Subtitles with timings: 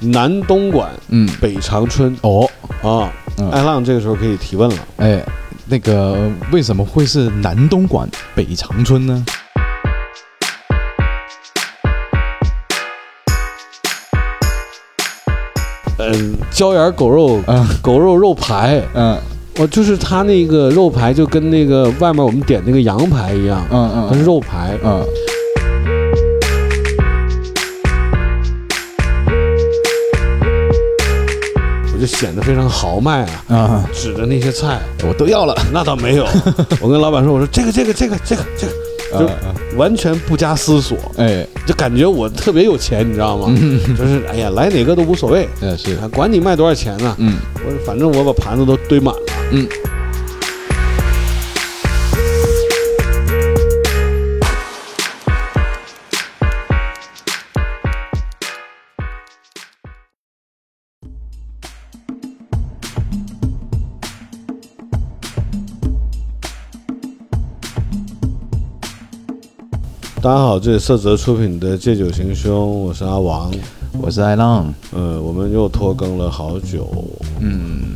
[0.00, 2.48] 南东莞，嗯，北长春哦，
[2.82, 3.10] 啊。
[3.50, 4.88] 艾浪这个时候可以提问了。
[4.98, 5.20] 哎，
[5.66, 9.24] 那个为什么会是南东莞北长春呢？
[16.12, 19.18] 嗯，椒盐狗肉，嗯狗肉肉排，嗯。
[19.56, 24.76] 我，就是他那个肉排就跟那个外面我们点那个羊排一样，嗯嗯，它是肉排。
[24.82, 25.06] 嗯。
[31.94, 36.26] 我就显得非常豪迈啊，啊，指着那些菜，我都要了，那倒没有。
[36.80, 38.72] 我跟老板说，我说这个这个这个这个这个，
[39.20, 43.46] 就嗯完全不加思索，哎，就感觉我特别有钱，你知道吗？
[43.96, 47.14] 就是哎呀，来哪个都无所谓， 哎是，啊管你卖多少钱呢？
[47.18, 49.20] 嗯我反正我把盘子都堆满了。
[49.52, 49.66] 嗯。
[70.24, 73.52] 大家好，这里色泽出品的《借酒行凶》，我是阿王。
[74.00, 76.88] 我是艾浪，呃，我们又拖更了好久，
[77.40, 77.94] 嗯，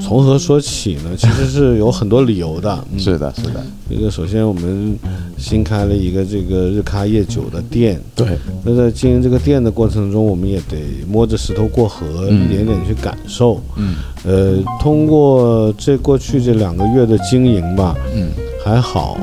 [0.00, 1.16] 从何说起呢？
[1.18, 2.78] 其实是有很多理由的。
[2.92, 4.96] 嗯、 是的，是的，这个首先我们
[5.36, 10.76] 新开了一个这个日咖夜酒的店，对，那在经营这个店的过程中，我们也得
[11.08, 12.44] 摸着石头过河，嗯。
[12.44, 13.60] 一点点去感受。
[13.74, 13.96] 嗯。
[14.24, 18.28] 呃，通过这过去这两个月的经营吧，嗯，
[18.64, 19.18] 还好，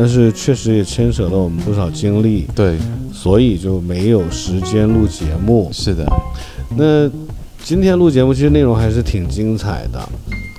[0.00, 2.78] 但是确实也牵扯了我们不少精力，对，
[3.12, 5.68] 所以就没有时间录节目。
[5.74, 6.06] 是的，
[6.74, 7.06] 那
[7.62, 9.98] 今天录节目其实内容还是挺精彩的，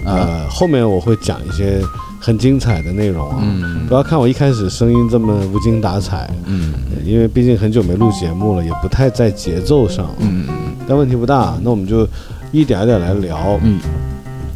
[0.05, 1.81] 啊，呃，后面我会讲一些
[2.19, 3.39] 很精彩的内容啊。
[3.41, 10.07] 嗯不要看我一开始声音这么无精打采，嗯因为毕竟很久没录节目了，也不太在节奏上。
[10.19, 10.45] 嗯
[10.87, 12.07] 但问题不大，那我们就
[12.51, 13.59] 一点一点来聊。
[13.63, 13.79] 嗯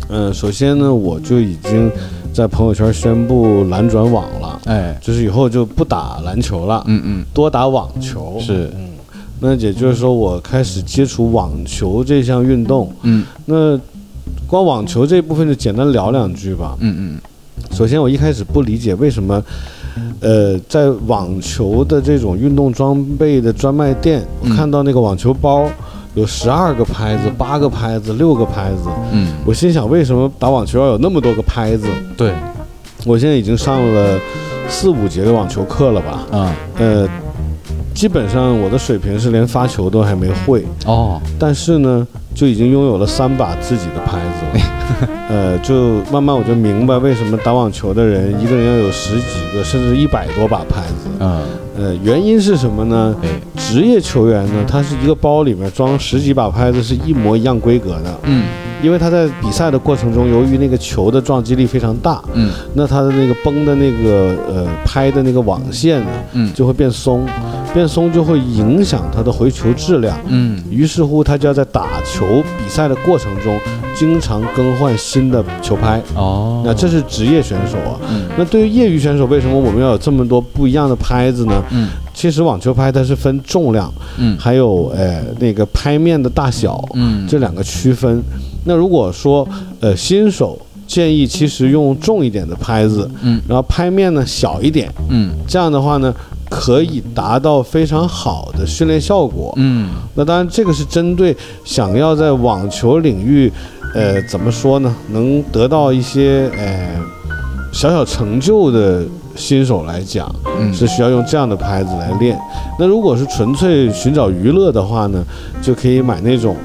[0.09, 1.91] 嗯，首先呢，我就已经
[2.35, 8.37] 在朋友圈宣布蓝转网了，哎，就是以后就不打篮球了，嗯嗯，多打网球。
[8.41, 8.89] 是，嗯
[9.39, 12.91] 那也就是说，我开始接触网球这项运动。
[13.03, 13.79] 嗯那
[14.45, 16.75] 光网球这一部分就简单聊两句吧。
[16.81, 17.21] 嗯嗯
[17.71, 19.41] 首先，我一开始不理解为什么，
[20.19, 25.69] 呃，在网球的这种运动装备的专卖店，我嗯看到那个网球包
[26.15, 31.87] 有十二个拍子、八个拍子、六个拍子，嗯，我心想，为什么打网球要有那么多个拍子？
[32.15, 32.33] 对，
[33.05, 34.17] 我现在已经上了
[34.69, 36.25] 四五节的网球课了吧？
[36.31, 37.07] 啊，呃，
[37.93, 45.07] 基本上我的水平是连发球都还没会，哦，但是呢，就已经拥有了三把自己的拍子了。
[45.27, 51.09] 呃，就慢慢我就明白为什么打网球的人一个人要有十几个甚至一百多把拍子。
[51.19, 51.41] 嗯，
[51.75, 53.15] 呃，原因是什么呢？
[53.23, 58.43] 哎，职业球员呢，他是一个包里面装十几把拍子是一模一样规格的，嗯。
[58.83, 62.51] 因为他在比赛的过程中，由于那个球的撞击力非常大，嗯。
[62.75, 66.53] 那他的那个绷的那个呃拍的那个网线呢嗯。
[66.53, 67.25] 就会变松，
[67.75, 70.17] 变松就会影响他的回球质量。
[70.27, 73.59] 嗯于是乎，他就要在打球比赛的过程中，
[73.93, 76.01] 经常更换新的球拍。
[76.15, 77.99] 哦，那这是职业选手啊。
[78.09, 81.63] 嗯那对于业余选手，为什么我们要有这么多不一样的拍子呢？
[81.71, 88.23] 嗯其实网球拍它是分重量，嗯还有呃那个拍面的大小嗯这两个区分。
[88.63, 89.45] 那如果说
[89.81, 96.13] 呃新手建议其实用重一点的拍子，嗯然后拍面呢小一点，嗯这样的话呢
[96.57, 99.53] 可以达到非常好的训练效果。
[99.57, 101.35] 嗯那当然，这个是针对
[101.65, 103.51] 想要在网球领域，
[103.93, 106.95] 呃，怎么说呢，能得到一些呃
[107.73, 109.03] 小小成就的
[109.35, 112.39] 新手来讲，嗯是需要用这样的拍子来练。
[112.79, 115.21] 那如果是纯粹寻找娱乐的话呢，
[115.61, 116.55] 就可以买那种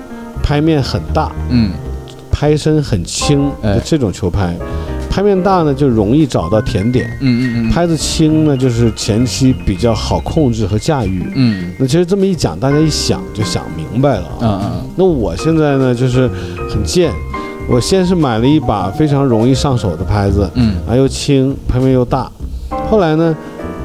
[0.40, 1.72] 拍面很大、嗯
[2.30, 4.56] 拍身很轻哎的这种球拍。
[5.10, 11.24] 拍面大呢，就容易找到甜点；嗯嗯嗯拍子轻呢，就是前期比较好控制和驾驭。
[11.34, 14.40] 嗯那其实这么一讲，大家一想就想明白了啊。
[14.42, 16.30] 嗯嗯那我现在呢，就是
[16.70, 17.12] 很贱，
[17.68, 22.30] 我先是买了一把非常容易上手的拍子，嗯啊又轻，拍面又大。
[22.88, 23.36] 后来呢，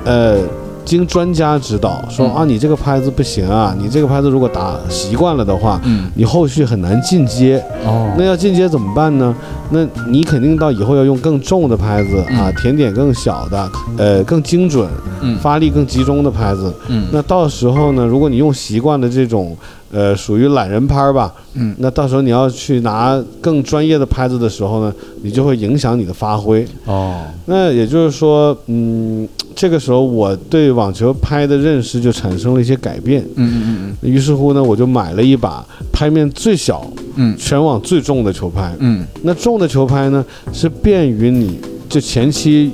[0.04, 0.38] 呃，
[0.83, 7.63] 经专家指导说嗯啊，你这个拍子不行啊，你这个拍子如果打习惯了的话，嗯你后续很难进阶。
[7.83, 9.36] 哦那要进阶怎么办呢？
[9.72, 14.90] 那你肯定到以后要用更重的拍子啊，嗯甜点更小的，呃，更精准，
[15.22, 16.74] 嗯发力更集中的拍子。
[16.88, 19.56] 嗯那到时候呢，如果你用习惯了这种
[19.92, 21.34] 呃，属于懒人拍儿吧。
[21.54, 26.68] 嗯，那到时候你要去拿更专业的拍子的时候呢，你就会影响你的发挥。
[26.84, 29.26] 哦，那也就是说，嗯，
[29.56, 33.24] 这个时候我对网球拍的认识就产生了一些改变。
[33.36, 36.86] 嗯嗯嗯于是乎呢，我就买了一把拍面最小、
[37.16, 38.76] 嗯全网最重的球拍。
[38.80, 40.24] 嗯那重的球拍呢，
[40.54, 41.60] 是便于你
[41.90, 42.72] 就前期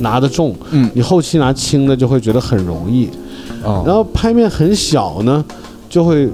[0.00, 3.08] 拿的重，嗯你后期拿轻的就会觉得很容易。
[3.62, 5.44] 哦，然后拍面很小呢，
[5.88, 6.28] 就会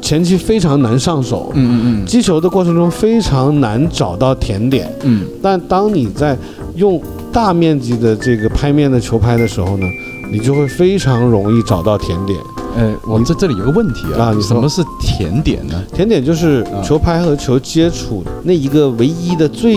[0.00, 1.52] 前期非常难上手。
[1.54, 6.36] 嗯嗯嗯击球的过程中非常难找到甜点，嗯但当你在
[6.76, 7.00] 用
[7.32, 9.86] 大面积的这个拍面的球拍的时候呢，
[10.32, 12.38] 你就会非常容易找到甜点。
[12.76, 15.82] 嗯，呃，我这这里有个问题啊，啊你什么是甜点呢？
[15.92, 19.74] 甜点就是啊球拍和球接触那一个唯一的最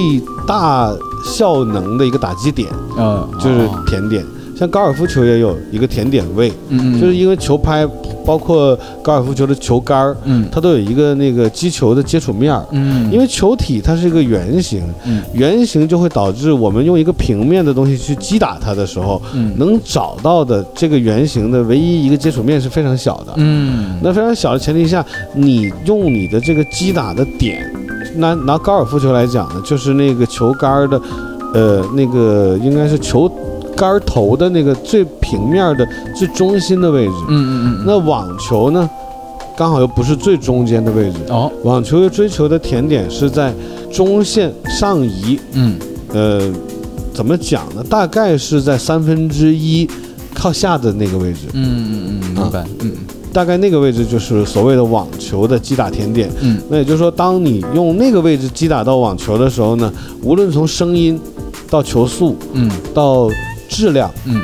[0.47, 0.91] 大
[1.23, 4.25] 效能的一个打击点，嗯，就是哦甜点。
[4.57, 7.87] 像高尔夫球也有一个甜点位，嗯嗯，就是因为球拍
[8.25, 10.47] 包括高尔夫球的球杆儿，嗯。
[10.51, 12.65] 它都有一个那个击球的接触面儿。
[12.71, 15.21] 嗯，因为球体它是一个圆形，嗯。
[15.33, 19.53] 圆形就会导致我们用一个平面的东西去击打它的时候，嗯。
[19.57, 23.33] 能找到的这个圆形的唯一一个接触面是非常小的。
[23.35, 23.99] 嗯。
[24.01, 25.05] 那非常小的前提下，
[25.35, 27.63] 你用你的这个击打的点，
[28.15, 30.99] 拿拿高尔夫球来讲呢，就是那个球杆儿的，
[31.53, 33.31] 呃，那个应该是球
[33.77, 37.13] 杆儿头的那个最平面的最中心的位置。
[37.29, 38.89] 嗯嗯嗯，那网球呢，
[39.55, 41.17] 刚好又不是最中间的位置。
[41.29, 43.53] 哦，网球追求的甜点是在
[43.91, 45.75] 中线上移，嗯。
[46.13, 46.41] 呃，
[47.13, 47.83] 怎么讲呢？
[47.89, 49.87] 大概是在三分之一
[50.33, 52.91] 靠下的那个位置，嗯嗯嗯，明白，嗯。
[53.33, 56.29] 大概那个位置就是所谓的网球的击打甜点。
[56.39, 56.57] 嗯。
[56.69, 59.91] 那也就是说，当你用那个位置击打到网球的时候呢，
[60.23, 61.19] 无论从声音
[61.69, 62.71] 到球速嗯。
[62.93, 63.29] 到
[63.67, 64.41] 质量，嗯。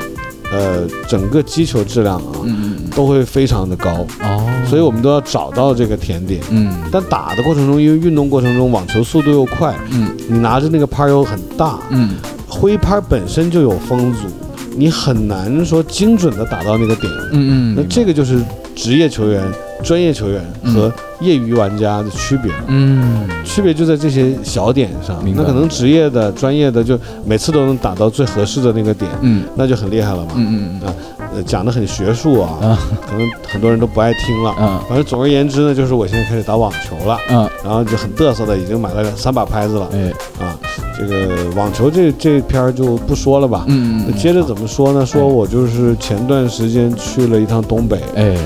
[0.51, 4.05] 呃，整个击球质量啊，嗯嗯都会非常的高。
[4.21, 6.41] 哦，所以我们都要找到这个甜点。
[6.51, 6.71] 嗯。
[6.91, 10.15] 但打的过程中，因为运动过程中网球速度又快，嗯。
[10.27, 12.11] 你拿着那个拍儿又很大，嗯。
[12.47, 14.27] 挥拍本身就有风阻，
[14.75, 17.11] 你很难说精准的打到那个点。
[17.31, 18.39] 嗯嗯，那这个就是
[18.75, 19.43] 职业球员、
[19.83, 22.51] 专业球员和业余玩家的区别。
[22.51, 22.63] 了。
[22.67, 23.29] 嗯。
[23.43, 29.43] 区别就在这些小点上那可能职业的、专业的就每次都能打到最合适的那个点，嗯。
[29.55, 30.31] 那就很厉害了嘛。
[30.35, 30.93] 嗯嗯
[31.35, 32.79] 呃，讲的很学术啊，啊。
[33.07, 34.51] 可能很多人都不爱听了。
[34.51, 34.83] 啊。
[34.87, 39.89] 反正总而言之呢，就是我现在开始打网球了，嗯，然后就很嘚瑟的已经买了三把拍子了。
[39.93, 40.11] 哎。
[40.43, 40.57] 啊。
[40.95, 43.65] 这个网球这这篇儿就不说了吧。
[43.67, 45.05] 嗯那接着怎么说呢？
[45.05, 48.37] 说我就是前段时间去了一趟东北，哎。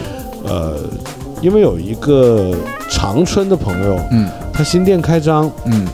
[0.49, 0.75] 呃，
[1.41, 2.55] 因为有一个
[2.89, 4.27] 长春的朋友，嗯。
[4.53, 5.87] 他新店开张，嗯。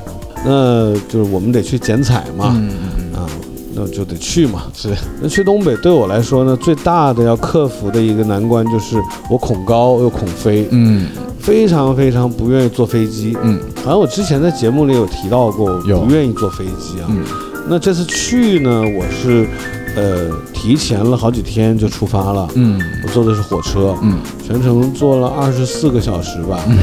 [0.45, 3.29] 那就是我们得去剪彩嘛，嗯嗯啊，
[3.73, 4.63] 那就得去嘛。
[4.73, 4.89] 是。
[5.21, 11.07] 那去东北对我来说呢，最大的要克服的一个难关就是我恐高又恐飞，嗯。
[11.39, 13.37] 非常非常不愿意坐飞机。
[13.43, 13.59] 嗯。
[13.83, 17.07] 好像我之前在节目里有提到过，不愿意坐飞机啊。
[17.09, 17.23] 嗯。
[17.67, 19.47] 那这次去呢，我是
[19.95, 22.79] 呃提前了好几天就出发了，嗯。
[23.03, 24.17] 我坐的是火车，嗯。
[24.45, 26.77] 全程坐了二十四个小时吧，嗯。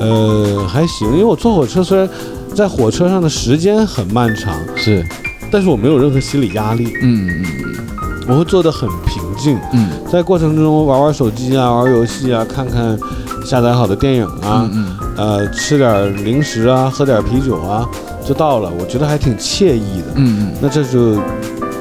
[0.00, 2.08] 呃还行，因为我坐火车虽然
[2.54, 5.04] 在火车上的时间很漫长，是。
[5.50, 7.84] 但是我没有任何心理压力，嗯嗯嗯。
[8.26, 9.88] 我会坐得很平静，嗯。
[10.10, 12.98] 在过程中玩玩手机啊，玩游戏啊，看看
[13.44, 14.96] 下载好的电影啊，嗯。
[15.16, 17.86] 呃，吃点零食啊，喝点啤酒啊，
[18.26, 20.06] 就到了，我觉得还挺惬意的。
[20.16, 20.52] 嗯嗯。
[20.60, 21.20] 那这就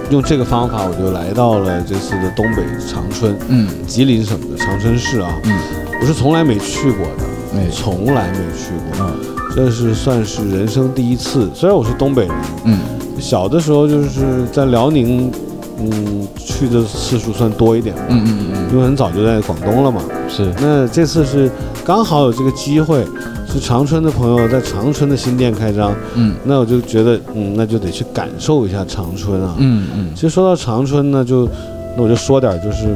[0.10, 3.68] 用这个方法，我就来到了这次的东北长春，嗯。
[3.88, 5.58] 吉林省的长春市啊，嗯。
[6.00, 7.24] 我是从来没去过的，
[7.56, 9.16] 哎从来没去过，嗯。
[9.56, 11.50] 这是算是人生第一次。
[11.54, 12.80] 虽然我是东北人，嗯。
[13.20, 15.32] 小的时候就是在辽宁，
[15.80, 18.70] 嗯，去的次数算多一点吧，嗯嗯嗯。
[18.72, 20.02] 因为很早就在广东了嘛。
[20.28, 20.54] 是。
[20.60, 21.50] 那这次是
[21.86, 23.06] 刚好有这个机会，
[23.54, 26.34] 是长春的朋友在长春的新店开张，嗯。
[26.44, 29.54] 那我就觉得，嗯，那就得去感受一下长春啊。
[29.60, 30.12] 嗯嗯。
[30.16, 31.48] 其实说到长春呢，就
[31.96, 32.96] 那我就说点就是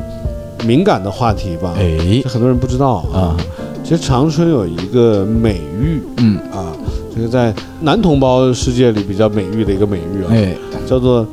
[0.66, 1.96] 敏感的话题吧，哎。
[2.24, 3.38] 这很多人不知道啊。
[3.84, 6.38] 其实长春有一个美誉嗯。
[6.52, 6.74] 啊，
[7.16, 10.56] 这个在男同胞世界里比较美誉的一个美誉啊，哎。
[10.88, 11.24] 叫做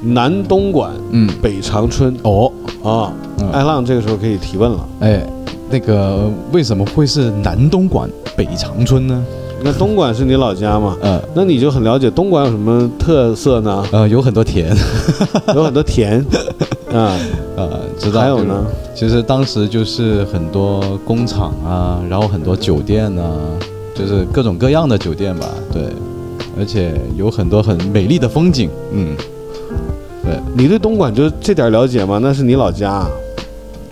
[0.00, 1.28] 南东莞嗯。
[1.42, 2.14] 北长春。
[2.22, 2.52] 哦。
[2.84, 3.12] 啊。
[3.40, 3.50] 嗯。
[3.50, 4.88] 艾浪这个时候可以提问了。
[5.00, 5.20] 哎
[5.70, 9.24] 那个为什么会是南东莞北长春呢？
[9.62, 10.96] 那东莞是你老家嘛？
[11.02, 13.84] 呃那你就很了解东莞有什么特色呢？
[13.92, 14.74] 呃有很多田
[15.54, 16.18] 有很多田
[16.92, 17.14] 啊，
[17.56, 18.64] 呃知道还有呢？
[18.94, 23.30] 其实当时就是很多工厂啊，然后很多酒店啊，
[23.94, 25.82] 就是各种各样的酒店吧，对，
[26.58, 29.14] 而且有很多很美丽的风景，嗯，
[30.24, 32.18] 对，你对东莞就这点了解吗？
[32.22, 33.10] 那是你老家啊，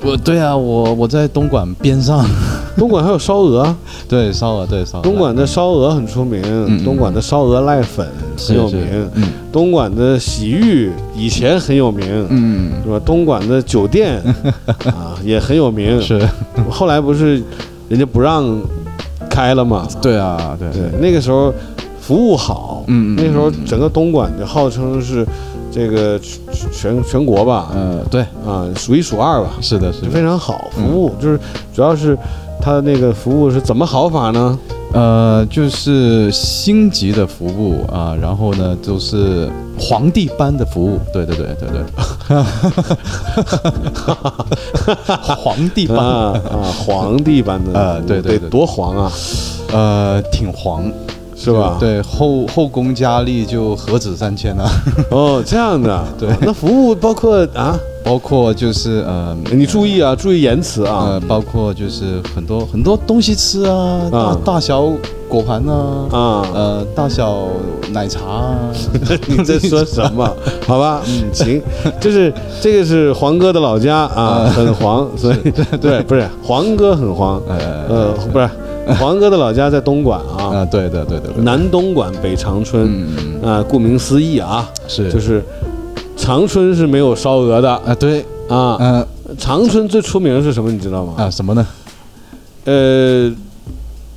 [0.02, 2.24] 我对啊，我我在东莞边上，
[2.78, 3.74] 东莞还有烧鹅，
[4.08, 5.02] 对，烧鹅，对烧鹅。
[5.02, 9.24] 东莞的烧鹅很出名，嗯东莞的烧鹅濑粉很有名，嗯。
[9.50, 13.00] 东莞的洗浴以前很有名，嗯，是吧？
[13.04, 14.22] 东莞的酒店
[14.86, 16.20] 啊也很有名，是，
[16.70, 17.42] 后来不是
[17.88, 18.44] 人家不让
[19.28, 19.86] 开了嘛？
[20.00, 20.70] 对啊，对。
[20.70, 21.52] 对，那个时候
[22.00, 25.26] 服务好，嗯嗯那时候整个东莞就号称是
[25.70, 26.40] 这个全
[26.72, 30.10] 全全国吧，嗯，对，啊，数一数二吧，是的，是的。
[30.10, 31.38] 非常好，服务就是
[31.74, 32.16] 主要是
[32.60, 34.58] 他那个服务是怎么好法呢？
[34.94, 39.46] 呃，就是星级的服务啊，然后呢，就是
[39.78, 41.84] 皇帝般的服务，对对对对对，
[45.36, 48.48] 皇帝般，啊啊，皇帝般的啊 对对对。
[48.48, 49.12] 多皇啊，
[49.72, 50.90] 呃，挺皇，
[51.38, 51.76] 是吧？
[51.78, 54.68] 对，后后宫佳丽就何止三千啊，
[55.10, 56.28] 哦，这样的，对。
[56.40, 64.38] 那服务包括啊，包括就是呃你注意啊，注意言辞啊，呃，包括就是很多很多东西吃啊，大啊。
[64.44, 64.90] 大小
[65.28, 67.46] 果盘啊，啊，呃，大小
[67.92, 68.58] 奶茶啊，
[69.28, 70.28] 你在说什么？
[70.66, 71.62] 好吧，嗯，行，
[72.00, 75.36] 就是这个是黄哥的老家啊，很黄，所以
[75.80, 78.48] 对，不是黄哥很黄，呃呃，不是
[78.98, 82.88] 黄哥的老家在东莞啊，啊，对对对对对，南东莞北长春，
[83.42, 85.12] 嗯，啊，顾名思义啊，是。
[85.12, 85.42] 就是
[86.16, 87.70] 长春是没有烧鹅的。
[87.70, 89.06] 啊，对，啊，嗯
[89.38, 90.70] 长春最出名的是什么？
[90.72, 91.14] 你知道吗？
[91.18, 91.66] 啊，什么呢？
[92.64, 93.30] 呃，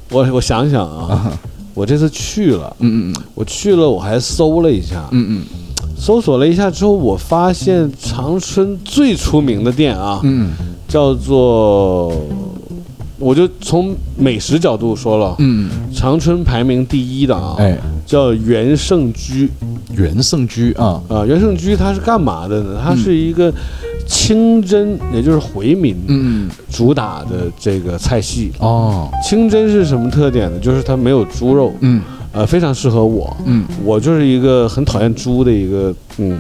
[0.09, 1.39] 我我想想啊，啊，
[1.73, 3.15] 我这次去了，嗯嗯。
[3.35, 5.41] 我去了，我还搜了一下，嗯嗯。
[5.97, 10.51] 搜索了一下之后，我发现长春最出名的店啊，嗯。
[10.87, 12.11] 叫做，
[13.21, 19.47] 我就从美食角度说了，嗯，长春排名第一的啊，哎，叫元盛居
[19.95, 21.25] 元盛居啊，啊。
[21.25, 22.81] 元盛居它是干嘛的呢？
[22.83, 23.53] 它是一个
[24.07, 28.51] 清真，也就是回民嗯嗯，主打的这个菜系。
[28.59, 30.59] 哦，清真是什么特点呢？
[30.59, 32.01] 就是它没有猪肉，嗯
[32.33, 33.35] 呃，非常适合我。
[33.45, 36.39] 嗯我就是一个很讨厌猪的一个，嗯，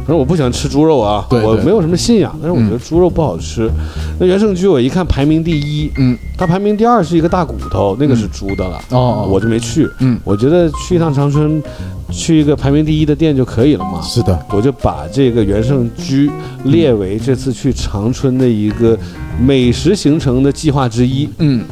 [0.00, 3.70] 反正我不喜欢吃猪肉啊，对对我没有什么信仰，但是我觉得猪肉不好吃。
[4.18, 9.88] 那元盛居我一看排名第一，嗯，它排名第二是一个大骨头，那个是猪的了，哦，我就没去。
[10.00, 11.62] 嗯我觉得去一趟长春，
[12.10, 14.00] 去一个排名第一的店就可以了嘛。
[14.02, 16.30] 是的，我就把这个元盛居
[16.64, 18.98] 列为这次去长春的一个
[19.40, 21.28] 美食行程的计划之一。
[21.38, 21.64] 嗯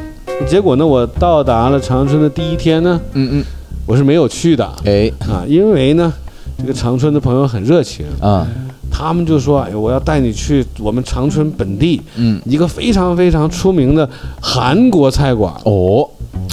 [0.46, 3.44] 结果呢，我到达了长春的第一天呢，嗯嗯，
[3.84, 6.12] 我是没有去的哎啊，因为呢，
[6.58, 8.46] 这个长春的朋友很热情，啊，
[8.90, 14.08] 他们就说：“哎，我要带你去我们长春本地嗯一个非常非常出名的
[14.40, 16.08] 韩国菜馆。”哦，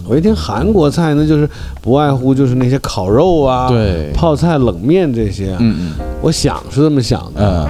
[0.07, 1.49] 我一听韩国菜，那就是
[1.81, 5.57] 不外乎就是那些烤肉啊、对，泡菜、冷面这些啊。
[5.59, 7.67] 嗯嗯我想是这么想的，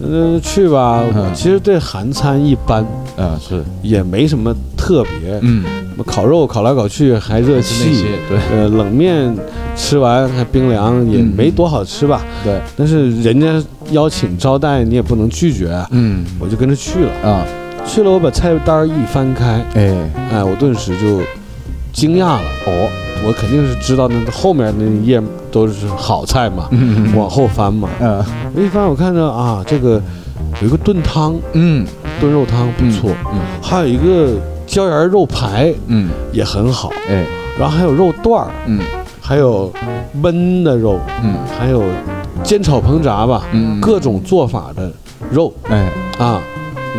[0.00, 1.02] 嗯嗯，去吧。
[1.14, 2.84] 嗯我其实对韩餐一般，
[3.16, 5.38] 嗯是，也没什么特别。
[5.42, 5.64] 嗯，
[6.06, 9.34] 烤肉烤来烤去还热气，对呃，冷面
[9.74, 12.22] 吃完还冰凉，也嗯没多好吃吧。
[12.44, 15.86] 对，但是人家邀请招待，你也不能拒绝啊。
[15.92, 17.46] 嗯我就跟着去了，啊，
[17.86, 21.20] 去了，我把菜单一翻开，哎哎，我顿时就
[21.92, 22.42] 惊讶了。
[22.66, 22.88] 哦，
[23.26, 27.88] 我肯定是知道那后面那一页都是好菜嘛，嗯往后翻嘛。
[28.00, 28.22] 嗯
[28.54, 30.02] 我一翻，我看着啊，这个
[30.60, 31.86] 有一个炖汤，嗯
[32.20, 34.34] 炖肉汤不错，嗯还有一个
[34.66, 37.24] 椒盐肉排嗯，也很好，哎
[37.58, 38.80] 然后还有肉段儿，嗯
[39.20, 39.72] 还有
[40.22, 41.82] 焖的肉，嗯还有
[42.42, 44.92] 煎炒烹炸吧，嗯，各种做法的
[45.30, 46.40] 肉哎啊。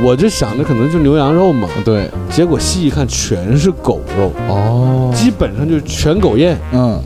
[0.03, 6.55] 我就想着可能就牛羊肉嘛，对，结果细一看全是狗肉，哦，基本上就是全狗宴。
[6.71, 7.01] 嗯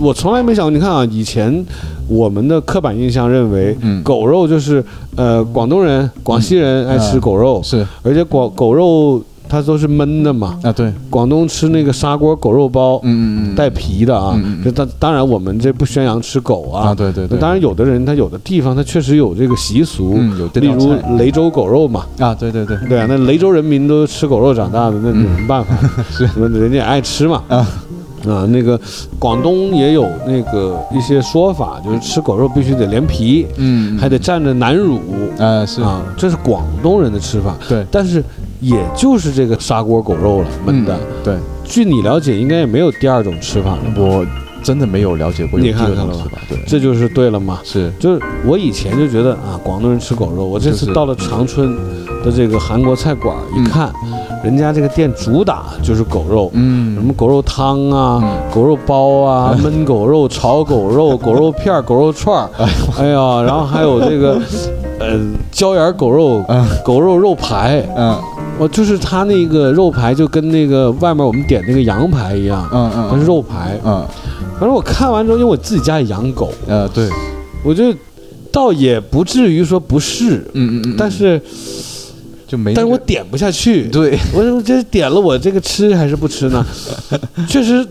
[0.00, 1.64] 我从来没想过，你看啊，以前
[2.08, 4.02] 我们的刻板印象认为，嗯。
[4.02, 4.82] 狗肉就是
[5.16, 7.86] 呃广东人、广西人爱吃狗肉，是。
[8.02, 10.58] 而且广狗肉它都是焖的嘛。
[10.62, 14.40] 啊对，广东吃那个砂锅狗肉包，嗯嗯嗯，带皮的啊
[14.74, 22.06] 当当然我们这不宣扬吃狗啊啊，对对对，当然有的人他有的地方他确实有这个习俗，嗯有这例如雷州狗肉嘛。
[22.18, 25.76] 啊对对对，对啊，那雷州人民都吃狗肉长大的，那有什么办法？
[26.10, 26.28] 是。
[26.36, 27.42] 那人家也爱吃嘛。
[27.48, 27.66] 啊
[28.26, 28.78] 啊，那个
[29.18, 35.00] 广东也有那个一些说法，就是吃狗肉必须得连皮，嗯还得蘸着南乳
[35.38, 37.56] 啊是，啊，这是广东人的吃法。
[37.68, 38.22] 对但是
[38.60, 40.94] 也就是这个砂锅狗肉了，焖的。
[40.94, 43.80] 嗯对，据你了解，应该也没有第二种吃法了。
[43.96, 44.26] 我
[44.62, 47.60] 真的没有了解过有你看这个看了吧这就是对了嘛。
[47.64, 50.44] 是就是我以前就觉得啊，广东人吃狗肉。
[50.44, 51.74] 我这次到了长春
[52.22, 53.90] 的这个韩国菜馆一看，
[54.42, 56.94] 人家这个店主打就是狗肉，嗯。
[56.94, 58.52] 什么狗肉汤啊、嗯。
[58.54, 62.50] 狗肉包啊、 焖狗肉、炒狗肉、狗肉片、狗肉串儿，
[62.98, 64.40] 哎呀，然后还有这个
[64.98, 65.18] 呃
[65.50, 66.66] 椒盐狗肉、嗯。
[66.84, 67.82] 狗肉肉排。
[67.96, 68.18] 嗯。
[68.58, 73.78] 我就是他那个肉排就跟那个外面我们点那个羊排一样，嗯嗯，它是肉排。
[73.84, 74.04] 嗯。
[74.58, 77.08] 反正我看完之后，因为我自己家里养狗，呃对，
[77.64, 77.84] 我就
[78.52, 81.40] 倒也不至于说不是，嗯嗯嗯，但是
[82.50, 83.86] 就没那个，但是我点不下去。
[83.88, 86.66] 对， 我这点了，我这个吃还是不吃呢？
[87.48, 87.86] 确实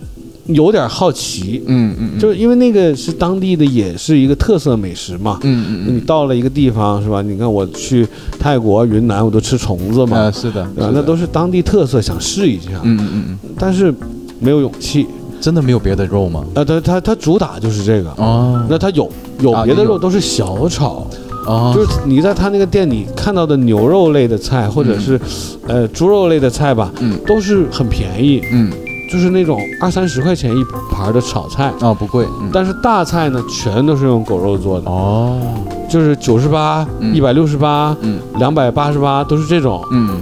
[0.47, 5.39] 有点好奇，嗯嗯嗯，就是因为那个是当地的，也是一个特色美食嘛。
[5.43, 7.21] 嗯嗯嗯你到了一个地方是吧？
[7.21, 8.05] 你看我去
[8.39, 13.93] 泰国、云南，我都吃虫子嘛，啊是的，那都是当地特色，想试一下，嗯嗯嗯嗯，但是
[14.39, 15.07] 没有勇气。
[15.41, 16.43] 真的没有别的肉吗？
[16.53, 18.09] 啊，它它它主打就是这个。
[18.17, 21.07] 哦那它有有别的肉都是小炒，
[21.49, 25.19] 哦，就是你在他那个店里看到的牛肉类的菜，或者是，
[25.67, 27.17] 呃猪肉类的菜吧，嗯。
[27.25, 28.71] 都是很便宜，嗯。
[29.11, 31.73] 就是那种二三十块钱一盘的炒菜。
[31.81, 32.49] 啊不贵，嗯。
[32.53, 35.39] 但是大菜呢，全都是用狗肉做的，哦。
[35.89, 37.15] 就是九十八、嗯。
[37.15, 38.19] 一百六十八、嗯。
[38.37, 40.21] 两百八十八，都是这种，嗯。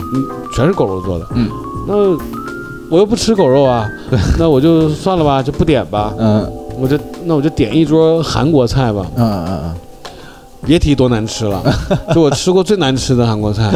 [0.55, 1.25] 全是狗肉做的。
[1.35, 1.49] 嗯，
[1.87, 1.93] 那
[2.89, 3.85] 我又不吃狗肉啊，
[4.39, 6.13] 那我就算了吧，就不点吧。
[6.17, 6.49] 嗯。
[6.79, 9.73] 我就那我就点一桌韩国菜吧，嗯嗯嗯
[10.67, 11.63] 别提多难吃了，
[12.13, 13.71] 就我吃过最难吃的韩国菜。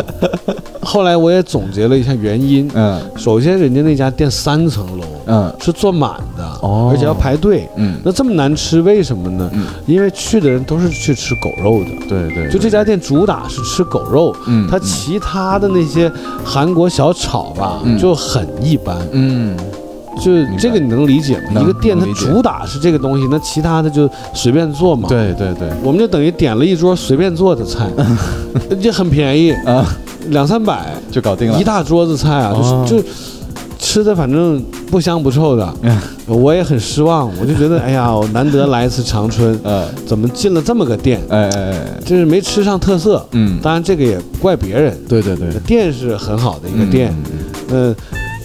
[0.83, 7.69] 后来我也总结了一下原因，嗯首先人家那家店三层楼嗯是坐满的，哦而且要排队。
[7.77, 9.49] 嗯那这么难吃，为什么呢？
[9.53, 12.07] 嗯，因为去的人都是去吃狗肉的。
[12.09, 16.11] 对对，就这家店主打是吃狗肉，嗯它其他的那些
[16.43, 18.97] 韩国小炒吧嗯就很一般。
[19.11, 19.55] 嗯
[20.21, 21.59] 就是这个你能理解吗？
[21.61, 27.89] 一个店它主打是这个东西，那其他的就随便做嘛。，对对对我们就等于点了一桌随便做的菜，
[28.79, 29.85] 就很便宜，啊
[30.29, 33.09] 两三百就搞定了一，大桌子菜啊，哦就是就
[33.79, 35.73] 吃的反正不香不臭的。
[35.81, 35.97] 嗯
[36.27, 41.19] 我也很失望，我就觉得哎呀，我难得来一次长春，呃 怎么进了这么个店？
[41.29, 43.25] 哎哎哎就是没吃上特色。
[43.31, 47.13] 嗯当然这个也怪别人，对对对店是很好的一个店，
[47.71, 47.95] 嗯嗯，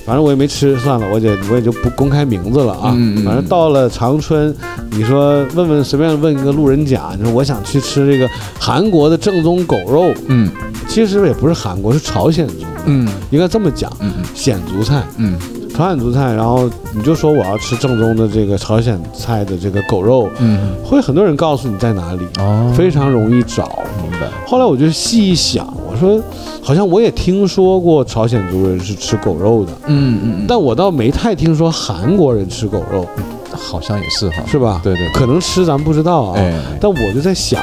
[0.07, 2.93] 反正我也没吃，算了，我也我也就不公开名字了啊。
[2.95, 3.25] 嗯嗯嗯。
[3.25, 4.55] 反正到了长春，
[4.93, 10.49] 你说问问随便问一个路人甲，你说我想去吃这个韩国的正宗狗肉，嗯。
[10.87, 12.61] 其实也不是韩国，是朝鲜族。
[12.61, 13.09] 的，嗯。
[13.31, 15.37] 应该这么讲，嗯鲜族菜，嗯。
[15.75, 16.33] 朝鲜族菜。
[16.33, 20.73] 然后你就说我要吃正宗的这个朝鲜菜的这个狗肉，嗯。
[20.85, 22.73] 会很多人告诉你在哪里，哦。
[22.77, 23.83] 非常容易找。
[24.01, 24.29] 明白。
[24.47, 26.23] 后来我就细一想，我说
[26.61, 33.07] 好像我也听说过朝鲜族人是吃狗肉的，嗯嗯但我倒没太听说韩国人吃狗肉，
[33.51, 34.43] 好像也是哈。
[34.47, 34.81] 是吧？
[34.85, 35.13] 对对对。
[35.15, 36.35] 可能吃咱不知道啊。
[36.37, 37.63] 哎但我就在想，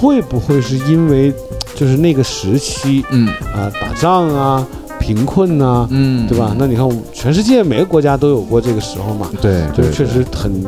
[0.00, 1.30] 会不会是因为
[1.74, 3.28] 就是那个时期嗯。
[3.54, 4.66] 啊，打仗啊，
[4.98, 6.26] 贫困呐、嗯。
[6.26, 6.54] 对吧？
[6.58, 10.64] 那你看，全世界每个国家都有过这个时候嘛，对对就是确实很，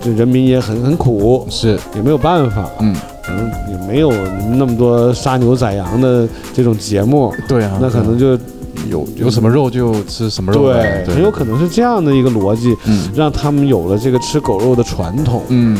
[0.00, 2.94] 这人民也很很苦，是也没有办法，嗯
[3.32, 4.12] 可能也没有
[4.56, 8.38] 那么多杀牛宰羊的这种节目，对啊那可能就
[8.90, 13.08] 有有什么肉就吃什么肉对，很有可能是这样的一个逻辑，嗯。
[13.14, 15.42] 让他们有了这个吃狗肉的传统。
[15.48, 15.76] 嗯。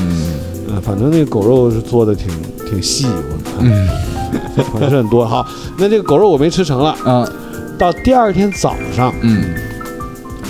[0.68, 2.28] 嗯，反正那个狗肉是做的挺
[2.68, 3.88] 挺细，我看嗯。
[4.80, 5.26] 还是很多。
[5.26, 7.28] 哈，那这个狗肉我没吃成了，啊
[7.78, 9.54] 到第二天早上，嗯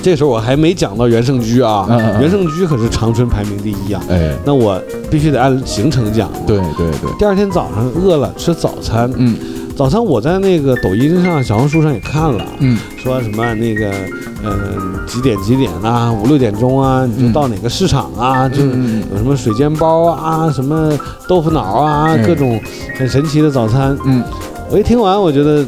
[0.03, 4.03] 这时候我还没讲到袁盛居啊，嗯嗯嗯元盛居可是长春排名第一啊。
[4.11, 4.33] 哎。
[4.45, 4.79] 那我
[5.11, 6.29] 必须得按行程讲。
[6.47, 7.11] 对对对。
[7.19, 9.37] 第二天早上饿了吃早餐，嗯。
[9.75, 12.79] 早餐我在那个抖音上、小红书上也看了，嗯。
[12.99, 13.91] 说什么那个，
[14.45, 14.53] 嗯、
[15.07, 20.93] 几点几点啊，五六点钟啊，你就到哪个市场啊，就有什么水煎包啊，什么
[21.29, 22.61] 豆腐脑啊，嗯各种
[22.99, 23.97] 很神奇的早餐。
[24.05, 24.23] 嗯。
[24.71, 25.65] 我一听完，我觉得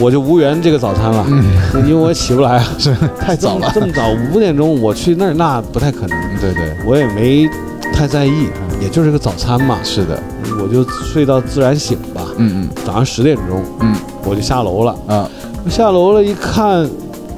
[0.00, 1.44] 我就无缘这个早餐了，嗯。
[1.86, 3.70] 因为我起不来， 是太早了。
[3.74, 4.02] 这么早
[4.32, 6.18] 五点钟我去那儿，那不太可能。
[6.40, 6.76] 对对。
[6.86, 7.48] 我也没
[7.92, 8.48] 太在意，
[8.80, 10.20] 也就是个早餐嘛，是的。
[10.62, 12.22] 我就睡到自然醒吧。
[12.36, 12.68] 嗯嗯。
[12.84, 13.94] 早上十点钟嗯。
[14.24, 15.30] 我就下楼了，嗯啊。
[15.64, 16.88] 我下楼了，一看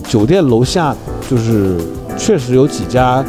[0.08, 0.94] 酒店楼下
[1.28, 1.76] 就是
[2.16, 3.24] 确实有几家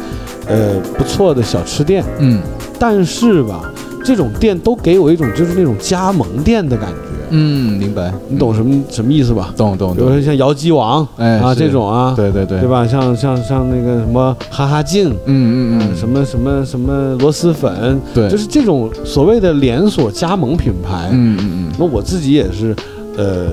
[0.46, 2.40] 呃不错的小吃店，嗯。
[2.78, 3.60] 但是吧，
[4.04, 9.52] 这种店都给我一种就是那种加盟店的感觉，嗯明白你懂什么什么意思吧？
[9.56, 12.86] 懂懂懂比如说像姚鸡王哎啊这种啊，对对对对吧？
[12.86, 15.10] 像像像那个什么哈哈镜。
[15.26, 21.08] 嗯嗯嗯什么什么什么螺蛳粉，对就是这种所谓的连锁加盟品牌。
[21.12, 22.74] 嗯嗯嗯那我自己也是，
[23.16, 23.46] 呃，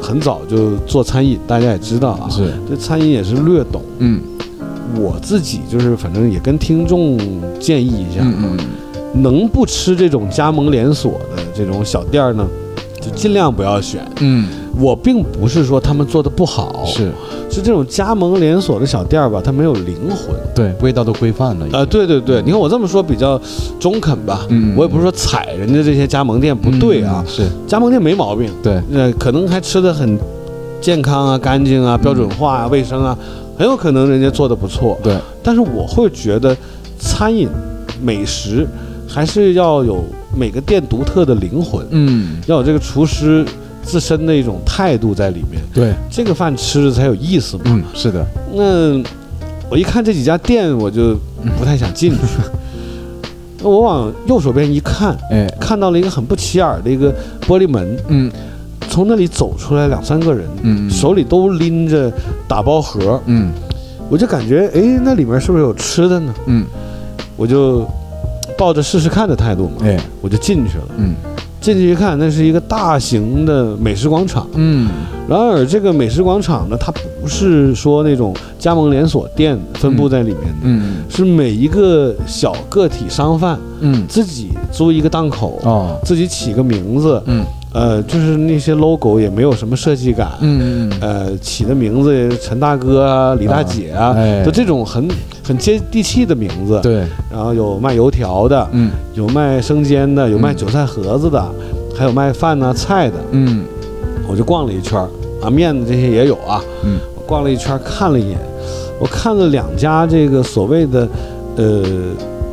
[0.00, 3.82] 很早就做餐饮，大家也知道啊嗯，是对餐饮也是略懂。
[3.98, 4.20] 嗯
[4.96, 7.18] 我自己就是反正也跟听众
[7.58, 8.58] 建议一下，嗯嗯
[9.22, 12.46] 能不吃这种加盟连锁的这种小店儿呢，
[13.02, 14.00] 就尽量不要选。
[14.20, 17.12] 嗯我并不是说他们做的不好，是
[17.50, 20.34] 是这种加盟连锁的小店儿吧，它没有灵魂。
[20.54, 23.38] 对味道都规范了啊、对对对，你看我这么说比较
[23.78, 30.18] 中肯吧，嗯我也不是说踩人家这些加盟店不对啊，是加盟店没毛病，对呃，可能还吃的很
[30.80, 33.16] 健康啊、干净啊、标准化啊、卫生啊，
[33.58, 34.98] 很有可能人家做的不错。
[35.02, 36.56] 对，但是我会觉得，
[36.98, 37.46] 餐饮、
[38.02, 38.66] 美食
[39.12, 40.02] 还是要有
[40.34, 43.44] 每个店独特的灵魂，嗯，要有这个厨师
[43.82, 47.64] 自身的一种态度在里面，对，这个饭吃着才有意思嘛。
[47.66, 49.02] 嗯，是的，那
[49.68, 51.14] 我一看这几家店，我就
[51.58, 52.18] 不太想进去。
[53.62, 57.14] 那我往右手边一看，哎，看到了一个很不起眼的一个
[57.46, 58.32] 玻璃门，嗯。
[58.88, 62.12] 从那里走出来两三个人，嗯，手里都拎着
[62.46, 63.50] 打包盒，嗯。
[64.10, 66.34] 我就感觉，哎，那里面是不是有吃的呢？
[66.44, 66.66] 嗯，
[67.36, 67.86] 我就
[68.58, 70.84] 抱着试试看的态度嘛，哎，我就进去了。
[70.96, 71.14] 嗯。
[71.60, 74.44] 进去一看，那是一个大型的美食广场。
[74.54, 74.90] 嗯。
[75.28, 81.04] 然而，这个美食广场呢，它不是说那种加盟连锁店分布在里面的，嗯。
[81.08, 87.44] 是每一个小个体商贩嗯，自己租一个档口，哦，自己起个名字，嗯。
[87.72, 94.42] 呃，就是那些 logo 也没有什么设计感，嗯嗯呃，起的名字也陈大哥啊、李大姐啊，哎。
[94.44, 95.08] 就这种很
[95.42, 96.80] 很接地气的名字。
[96.82, 101.44] 对，然后有卖油条的，嗯有卖生煎的，有卖嗯韭菜盒子的，
[101.96, 103.16] 还有卖饭呐、菜的。
[103.32, 103.64] 嗯
[104.28, 105.08] 我就逛了一圈儿
[105.42, 106.62] 啊，面的这些也有啊。
[106.84, 108.38] 嗯，我逛了一圈儿，看了一眼，
[109.00, 111.06] 我看了两家这个所谓的
[111.56, 111.82] 呃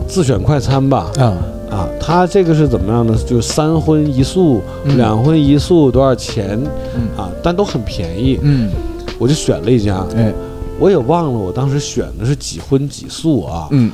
[0.08, 1.12] 自选快餐吧。
[1.20, 1.34] 啊，
[1.70, 3.16] 啊，它这个是怎么样呢？
[3.26, 6.60] 就是三荤一素，嗯两荤一素多少钱
[6.96, 7.30] 嗯啊？
[7.44, 8.40] 但都很便宜。
[8.42, 8.70] 嗯，
[9.20, 10.34] 我就选了一家，哎，
[10.80, 13.68] 我也忘了我当时选的是几荤几素啊。
[13.72, 13.92] 嗯。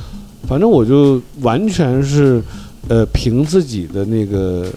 [0.47, 2.41] 反正我就完全是，
[2.87, 4.67] 呃，凭自己的那个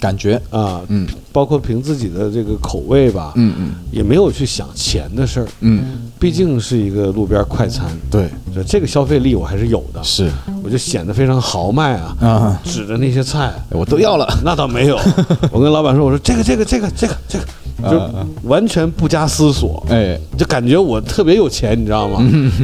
[0.00, 1.06] 感觉，啊，嗯。
[1.30, 3.72] 包括凭自己的这个口味吧，嗯嗯。
[3.92, 5.46] 也没有去想钱的事儿。
[5.60, 10.30] 嗯，毕竟是一个路边快餐，对，这这个消费力我还是有的，是。
[10.64, 14.98] 我就显得非常豪迈啊，啊，指着那些菜，我都要了，那倒没有，
[15.52, 17.44] 我跟老板说，我说这个这个这个这个这个，
[17.82, 22.18] 就啊完全不加思索，哎，就感觉我特别有钱，你知道吗？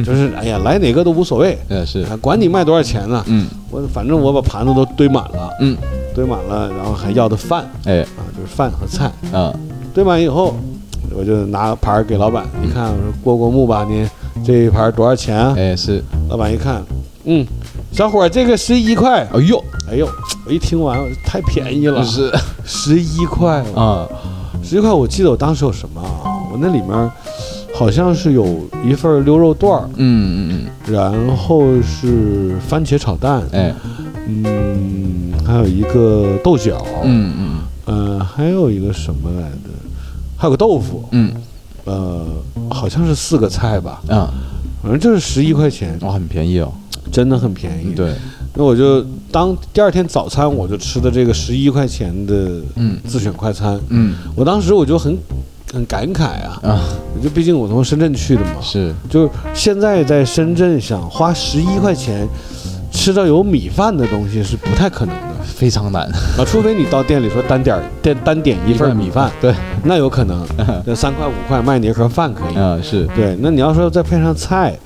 [0.05, 3.47] 就是哎呀，来哪个都无所谓，也是，啊管你卖多少钱呢，嗯。
[3.71, 5.75] 我反正我把盘子都堆满了，嗯，
[6.13, 7.99] 堆满了，然后还要的饭哎。
[8.01, 9.53] 啊，就是饭和菜，啊，
[9.93, 10.55] 堆满以后，
[11.13, 14.09] 我就拿盘儿给老板你看，我说过过目吧您，
[14.45, 15.53] 这一盘儿多少钱啊？
[15.57, 16.81] 哎是，老板一看，
[17.25, 17.45] 嗯，
[17.91, 20.07] 小伙儿这个十一块，哎呦，哎呦，
[20.45, 22.31] 我一听完，我太便宜了，是。
[22.63, 24.07] 十一块啊，啊，
[24.65, 26.41] 十一块，我记得我当时有什么啊？
[26.51, 27.11] 我那里面
[27.75, 33.43] 好像是有一份溜肉段儿，嗯嗯然后是番茄炒蛋，
[34.27, 39.69] 嗯，还有一个豆角，嗯嗯呃，还有一个什么来着？
[40.35, 41.31] 还有个豆腐，嗯
[41.85, 42.25] 呃，
[42.71, 44.33] 好像是四个菜吧，啊，
[44.81, 46.73] 反正就是十一块钱，哇，很便宜哦，
[47.11, 48.15] 真的很便宜。，对，
[48.55, 52.97] 那我就当第二天早餐我就吃的这个十一块钱的嗯。
[53.07, 54.15] 自选快餐，嗯。
[54.35, 55.17] 我当时我就很
[55.73, 56.79] 很感慨啊，啊，
[57.21, 62.27] 就毕竟我从深圳去的嘛，是，就现在在深圳想花十一块钱
[62.91, 65.35] 吃到有米饭的东西是不太可能的。
[65.45, 66.01] 非常难，
[66.37, 70.45] 啊，除非你到店里说单点儿点单点一份米饭， 对，那有可能，
[70.85, 72.55] 那三块五块卖你一盒饭可以。
[72.55, 74.77] 啊是，对，那你要说再配上菜，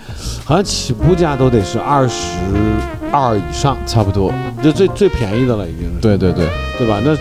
[0.44, 2.38] 好像起步价都得是二十
[3.12, 4.32] 二以上，差不多，
[4.64, 7.00] 就最最便宜的了，已经是，对对对，对吧？
[7.04, 7.16] 那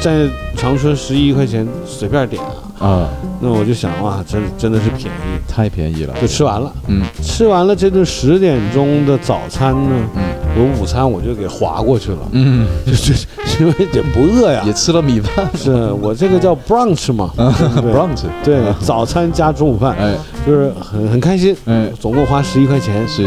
[0.00, 2.42] 在长春十一块钱随便点
[2.78, 3.08] 啊，啊，
[3.40, 6.72] 那我就想哇，真真的是便宜，太便宜了，就吃完了。
[6.88, 10.22] 嗯吃完了这顿十点钟的早餐呢，嗯
[10.56, 13.26] 我午餐我就给划过去了，嗯， 就是
[13.58, 14.72] 因为也不饿呀也。
[14.72, 20.14] 吃了米饭是我这个叫 brunch 嘛，对，brunch，对，早餐加中午饭，哎
[20.46, 23.06] 就是很很开心，哎总共花十一块钱。
[23.08, 23.26] 是，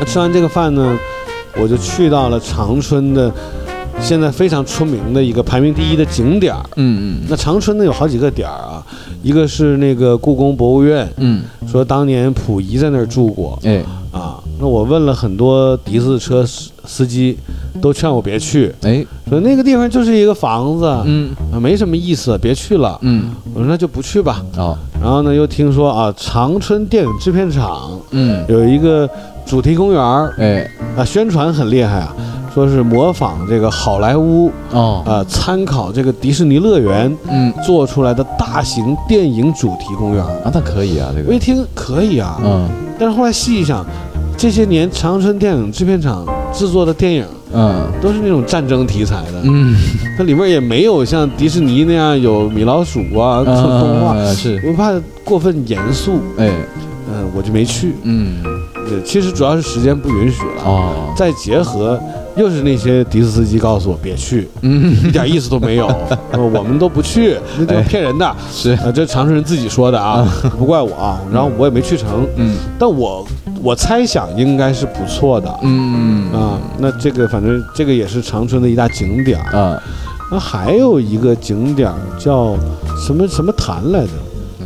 [0.00, 0.98] 那吃完这个饭呢，
[1.60, 3.32] 我就去到了长春的
[4.00, 6.62] 现在非常出名的一个排名第一的景点儿。
[6.76, 7.26] 嗯嗯。
[7.28, 8.84] 那长春呢有好几个点儿啊，
[9.22, 13.58] 一个是那个故宫博物院，嗯，说当年溥仪在那儿住过。
[13.64, 13.82] 哎。
[14.12, 14.42] 啊。
[14.58, 17.36] 那我问了很多的士车司司机，
[17.78, 21.30] 都劝我别去，哎，说那个地方就是一个房子，嗯。
[21.52, 22.98] 啊，没什么意思，别去了。
[23.02, 24.42] 嗯，我说那就不去吧。
[24.56, 29.06] 哦，然后呢，又听说啊，长春电影制片厂嗯，有一个
[29.46, 30.68] 主题公园儿哎。
[30.96, 32.14] 啊，宣传很厉害啊，
[32.54, 37.52] 说是模仿这个好莱坞哦，啊，参考这个迪士尼乐园嗯。
[37.64, 40.30] 做出来的大型电影主题公园儿。
[40.42, 42.68] 啊，那可以啊，这个，我一听可以啊，嗯。
[42.98, 43.84] 但是后来细一想，
[44.38, 47.86] 这些年长春电影制片厂制作的电影嗯。
[48.00, 49.76] 都是那种战争题材的，嗯，
[50.16, 56.50] 它里面也没有像迪士尼那样有米老鼠啊、做动画，啊是，我怕过分严肃，哎。
[57.08, 57.94] 嗯，我就没去。
[58.02, 58.42] 嗯
[58.90, 61.98] 呃其实主要是时间不允许了，哦，再结合
[62.36, 65.86] 又是那些的士司机告诉我别去，嗯，一点意思都没有，
[66.32, 68.36] 呃我们都不去，那就是骗人的。
[68.50, 70.26] 是，啊，这长春人自己说的啊，
[70.58, 71.20] 不怪我啊。
[71.32, 73.26] 然后我也没去成，嗯但我
[73.62, 76.60] 我猜想应该是不错的嗯啊。
[76.78, 79.58] 那这个反正这个也是长春的一大景点儿。
[79.58, 79.82] 啊，
[80.30, 82.54] 那还有一个景点儿叫
[82.98, 84.08] 什么什么潭来着？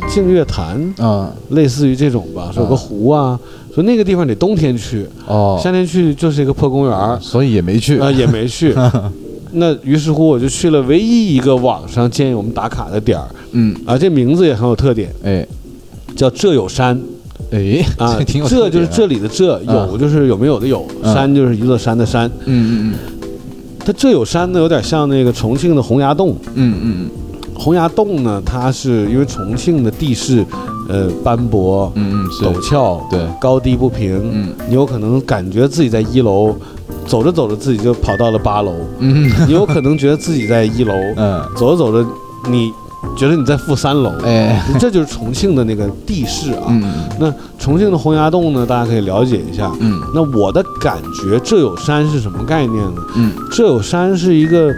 [0.09, 3.39] 净月潭，啊，类似于这种吧，有个湖啊，
[3.73, 7.97] 说那个地方得冬天去，哦，夏天去就是一个破公园儿，所以也没去。
[7.99, 8.75] 啊、也没去。
[9.53, 13.27] 那于是乎我就去了唯一一个网上建议我们打卡的点儿。
[13.51, 15.45] 嗯，啊，这名字也很有特点，哎。
[16.15, 17.01] 叫这有山。
[17.51, 21.13] 哎，啊 这，挺有浙就是这里，的这，啊有就是有没有的有，嗯。
[21.13, 22.29] 山就是一座山的山。
[22.45, 23.19] 嗯嗯嗯。
[23.85, 26.35] 它这有山呢，有点像那个重庆的洪崖洞。
[26.55, 27.09] 嗯嗯嗯。
[27.55, 30.45] 洪崖洞呢，它是因为重庆的地势，
[30.91, 34.49] 呃，斑驳、嗯嗯，陡峭，对，高低不平，嗯。
[34.67, 36.53] 你有可能感觉自己在一楼，
[37.05, 39.31] 走着走着自己就跑到了八楼，嗯。
[39.47, 42.05] 你有可能觉得自己在一楼，嗯，走着走着，
[42.49, 42.71] 你
[43.17, 46.65] 觉得你在负三楼，哎， 这就是重庆的那个地势啊。
[46.67, 46.93] 嗯。
[47.19, 49.71] 那重庆的洪崖洞呢，大家可以了解一下。
[49.79, 50.01] 嗯。
[50.13, 53.01] 那我的感觉，这有山是什么概念呢？
[53.15, 53.31] 嗯。
[53.51, 54.69] 这有山是一个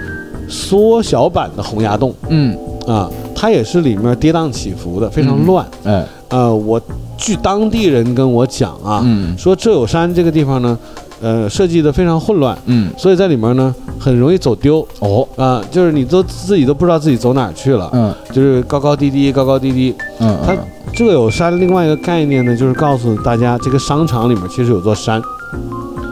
[0.47, 3.09] 缩小版的洪崖洞嗯，啊，
[3.43, 5.67] 它也是里面跌宕起伏的，非常乱。
[5.83, 6.81] 哎，呃，我
[7.17, 9.37] 据当地人跟我讲啊，嗯。
[9.37, 10.79] 说浙有山这个地方呢，
[11.21, 14.87] 呃，设计的非常混乱，嗯，所以在里面呢很容易走丢。
[14.99, 18.15] 哦，啊，就是你都自己都不知道自己走哪儿去了，嗯。
[18.31, 19.93] 就是高高低低，高高低低。
[20.19, 20.55] 嗯，它
[20.93, 25.21] 浙有山另外一个概念呢，就是告诉大家这个商场里面其实有座山，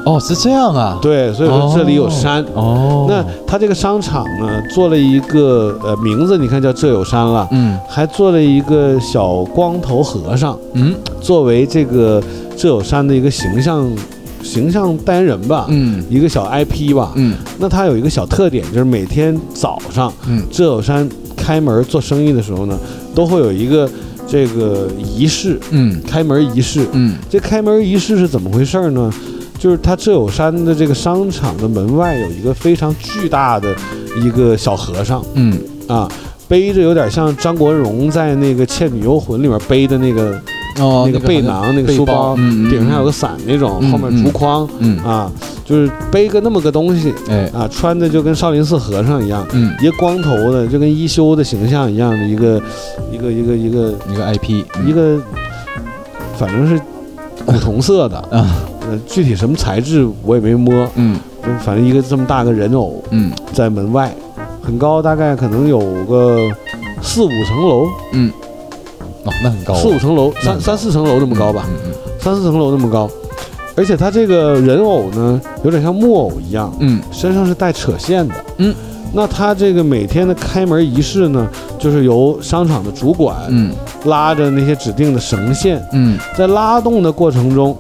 [0.06, 2.44] 哦是这样啊，对，所以说这里有山。
[2.54, 7.78] 哦，那它这个商场呢，做了一个呃名字，你看叫浙有山了，嗯。
[7.88, 10.96] 还做了一个小光头和尚，嗯。
[11.20, 12.22] 作为这个
[12.58, 13.88] 浙有山的一个形象
[14.42, 16.04] 形象代言人吧，嗯。
[16.10, 17.12] 一个小 IP 吧。
[17.16, 17.36] 嗯。
[17.60, 20.42] 那它有一个小特点，就是每天早上嗯。
[20.50, 22.78] 浙有山开门做生意的时候呢，
[23.14, 23.90] 都会有一个
[24.28, 26.02] 这个仪式，嗯。
[26.08, 26.88] 开门仪式。
[26.94, 27.16] 嗯。
[27.30, 29.12] 这开门仪式是怎么回事呢？
[29.62, 33.72] 就是它浙友山的这个商场的门外有一个非常巨大的
[34.20, 35.56] 一个小和尚嗯。
[35.88, 36.10] 啊，
[36.48, 40.34] 背着有点像张国荣在那个《倩女幽魂》里面背的那个
[40.80, 44.98] 哦那个背囊、那个书包，嗯顶上有个伞那种，嗯后面竹筐嗯。
[45.04, 45.32] 啊，
[45.64, 47.48] 就是背个那么个东西哎。
[47.54, 49.72] 啊，穿的就跟少林寺和尚一样，嗯。
[49.80, 52.60] 一个光头的，就跟一休的形象一样的一个
[53.12, 55.20] 一个一个一个一个 IP 一个，
[56.38, 56.82] 反正是
[57.46, 58.48] 古铜色的，啊
[58.92, 61.18] 呃，具体什么材质我也没摸，嗯。
[61.64, 63.32] 反正一个这么大个人偶嗯。
[63.54, 64.14] 在门外，
[64.62, 66.50] 很高，大概可能有个
[67.02, 68.30] 四五层楼，嗯，
[69.24, 73.10] 哦那很高啊，四五层楼，三三四层楼那么高吧，嗯嗯三四层楼那么高，
[73.76, 77.02] 而且他这个人偶呢，有点像木偶一样，嗯。
[77.12, 78.76] 身上是带扯线的，嗯，
[79.14, 81.48] 那他这个每天的开门仪式呢，
[81.80, 83.72] 就是由商场的主管嗯。
[84.06, 86.20] 拉着那些指定的绳线，嗯。
[86.38, 87.76] 在拉动的过程中，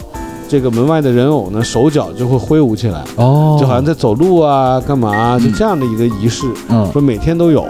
[0.51, 6.85] 这个门外的人偶呢，手脚就会挥舞起来，哦，就好像在走路啊，干嘛，就这样的一个仪式，嗯。
[6.91, 7.65] 说每天都有。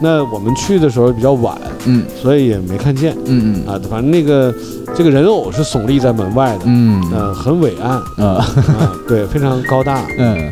[0.00, 2.04] 那我们去的时候比较晚，嗯。
[2.20, 3.16] 所以也没看见。
[3.26, 3.72] 嗯嗯。
[3.72, 3.80] 啊。
[3.88, 4.52] 反正那个
[4.92, 7.00] 这个人偶是耸立在门外的，嗯。
[7.12, 7.92] 呃，很伟岸。
[7.92, 8.44] 啊。
[8.76, 10.50] 啊，对，非常高大， 嗯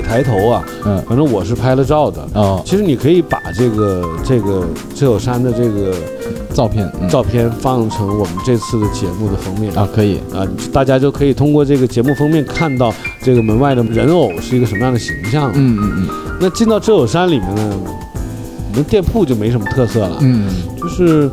[0.00, 0.64] 得抬头啊。
[0.84, 1.02] 嗯。
[1.08, 2.26] 反正我是拍了照的。
[2.34, 2.62] 哦。
[2.64, 5.94] 其实你可以把这个这个浙有山的这个
[6.52, 7.08] 照片嗯。
[7.08, 9.72] 照片放成我们这次的节目的封面。
[9.74, 10.18] 啊可以。
[10.34, 15.50] 啊，大家就可以通过这个节目封面看到这个门外的人偶是一个什么样的形象。
[15.54, 16.08] 嗯嗯嗯。
[16.40, 17.76] 那进到浙有山里面呢，
[18.70, 20.48] 我们店铺就没什么特色了，嗯。
[20.80, 21.30] 就是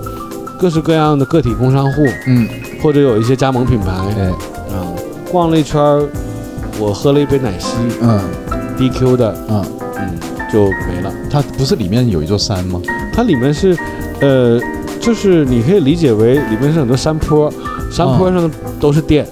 [0.60, 2.48] 各式各样的个体工商户，嗯。
[2.82, 3.92] 或者有一些加盟品牌。
[4.18, 4.26] 哎。
[4.76, 4.86] 啊。
[5.32, 6.06] 逛了一圈儿，
[6.78, 7.78] 我喝了一杯奶昔。
[8.02, 8.20] 嗯
[8.90, 9.64] ，DQ 的，嗯，
[9.98, 10.20] 嗯，
[10.52, 11.14] 就没了。
[11.30, 12.82] 它不是里面有一座山吗？
[13.14, 13.78] 它里面是，
[14.22, 14.60] 呃，
[15.00, 17.52] 就是你可以理解为里面是很多山坡，
[17.92, 19.26] 山坡上都是店。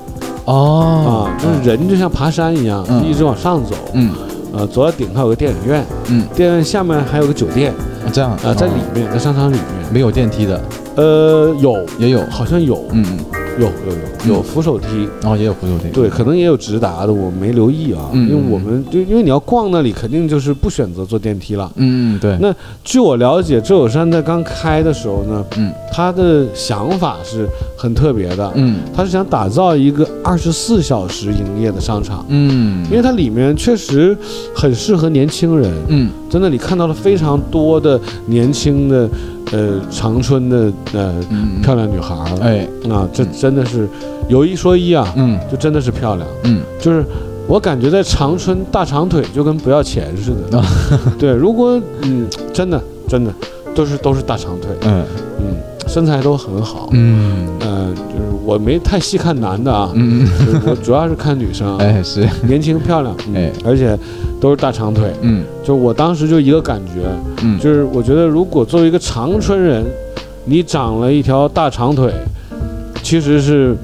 [0.45, 3.05] 哦啊，就是人就像爬山一样，嗯。
[3.05, 3.75] 一直往上走。
[3.93, 4.11] 嗯。
[4.51, 6.25] 呃，走到顶上有个电影院，嗯。
[6.35, 7.73] 电影院下面还有个酒店。
[8.11, 8.31] 这样。
[8.43, 9.63] 啊，在里面，在商场里面。
[9.91, 10.61] 没有电梯的。
[10.95, 12.23] 呃，有，也有。
[12.29, 13.17] 好像有，嗯嗯
[13.59, 14.41] 有有有有。
[14.41, 15.89] 扶手梯，然后也有扶手梯。
[15.89, 18.09] 对，可能也有直达的，我没留意啊。
[18.13, 21.71] 嗯因为我们就因为你要逛那里，肯定就是不选择坐电梯了。
[21.75, 22.37] 嗯嗯对。
[22.41, 25.71] 那据我了解，周友山在刚开的时候呢，嗯。
[25.91, 28.77] 他的想法是很特别的，嗯。
[28.95, 32.25] 他是想打造一个二十四小时营业的商场。
[32.29, 32.85] 嗯。
[32.85, 34.17] 因为它里面确实
[34.55, 36.09] 很适合年轻人，嗯。
[36.29, 39.09] 在那里看到了非常多的年轻的
[39.51, 43.87] 呃长春的呃嗯漂亮女孩儿，哎，啊，这真的是
[44.27, 45.39] 有一说一啊，嗯。
[45.51, 46.27] 就真的是漂亮。
[46.43, 46.61] 嗯。
[46.79, 47.03] 就是
[47.47, 50.57] 我感觉在长春大长腿就跟不要钱似的。
[50.59, 50.65] 啊。
[51.17, 53.33] 对，如果嗯，真的真的
[53.73, 55.03] 都是都是大长腿，嗯。
[55.39, 55.55] 嗯，
[55.87, 56.89] 身材都很好。
[56.91, 57.47] 嗯。
[57.61, 63.51] 呃，就是我没太细看男的啊，嗯，就是我主要是看女生啊， 哎是，年轻漂亮，嗯哎。
[63.63, 63.95] 而且
[64.41, 65.13] 都是大长腿。
[65.21, 65.43] 嗯。
[65.63, 67.03] 就我当时就一个感觉，
[67.43, 69.85] 嗯，就是我觉得如果作为一个长春人，
[70.45, 72.11] 你长了一条大长腿，
[73.03, 73.75] 其实是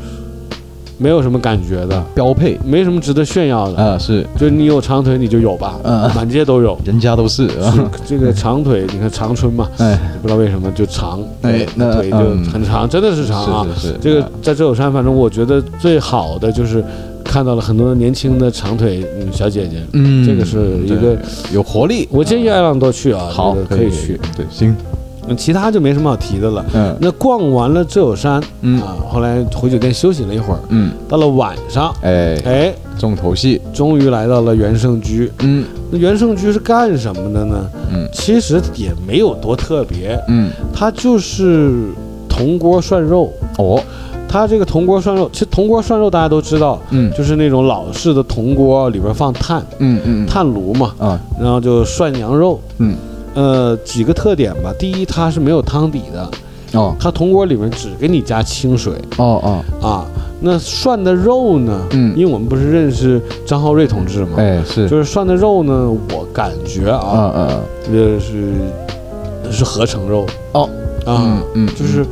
[0.97, 2.57] 没有什么感觉的，标配。
[2.65, 3.77] 没什么值得炫耀的。
[3.77, 6.77] 啊是，就你有长腿你就有吧，嗯满街都有。
[6.85, 9.99] 人家都是是啊，这个长腿，你看长春嘛，哎。
[10.21, 13.67] 不知道为什么就长，哎那腿就嗯很长，真的是长啊。
[13.75, 16.83] 是是是，这个在这有山，反正我觉得最好的就是
[17.23, 21.15] 看到了很多年轻的长腿嗯小姐姐，嗯，这个是一个
[21.53, 26.65] 有活力，我建议爱浪多去啊，好这个可以去。，对行，那其他就没什么好提的了。
[26.73, 26.95] 嗯。
[26.99, 28.81] 那逛完了这有山嗯。
[28.81, 35.31] 啊，后来回酒店休息了一会儿，嗯，到了晚上，哎，哎，重头戏，终于来到了元盛居。
[35.39, 35.65] 嗯。
[35.91, 37.65] 那元盛居是干什么的呢？
[37.93, 38.09] 嗯。
[38.11, 41.89] 其实也没有多特别，嗯，它就是
[42.27, 43.31] 铜锅涮肉。
[43.57, 43.81] 哦，
[44.27, 47.11] 它这个铜锅涮肉，其实铜锅涮肉大家都知道，嗯。
[47.13, 50.25] 就是那种老式的铜锅，里边放炭，嗯嗯。
[50.25, 51.19] 炭炉嘛，啊。
[51.39, 52.59] 然后就涮羊肉。
[52.79, 52.95] 嗯
[53.35, 54.73] 呃，几个特点吧。
[54.79, 56.31] 第一，它是没有汤底的，
[56.79, 60.05] 哦它铜锅里面只给你加清水哦哦，啊。
[60.41, 61.87] 那涮的肉呢？
[61.91, 64.33] 嗯因为我们不是认识张浩瑞同志吗？
[64.37, 70.69] 哎是，就是涮的肉呢，我感觉啊嗯嗯这是是合成肉哦
[71.05, 72.05] 啊嗯，嗯，就是，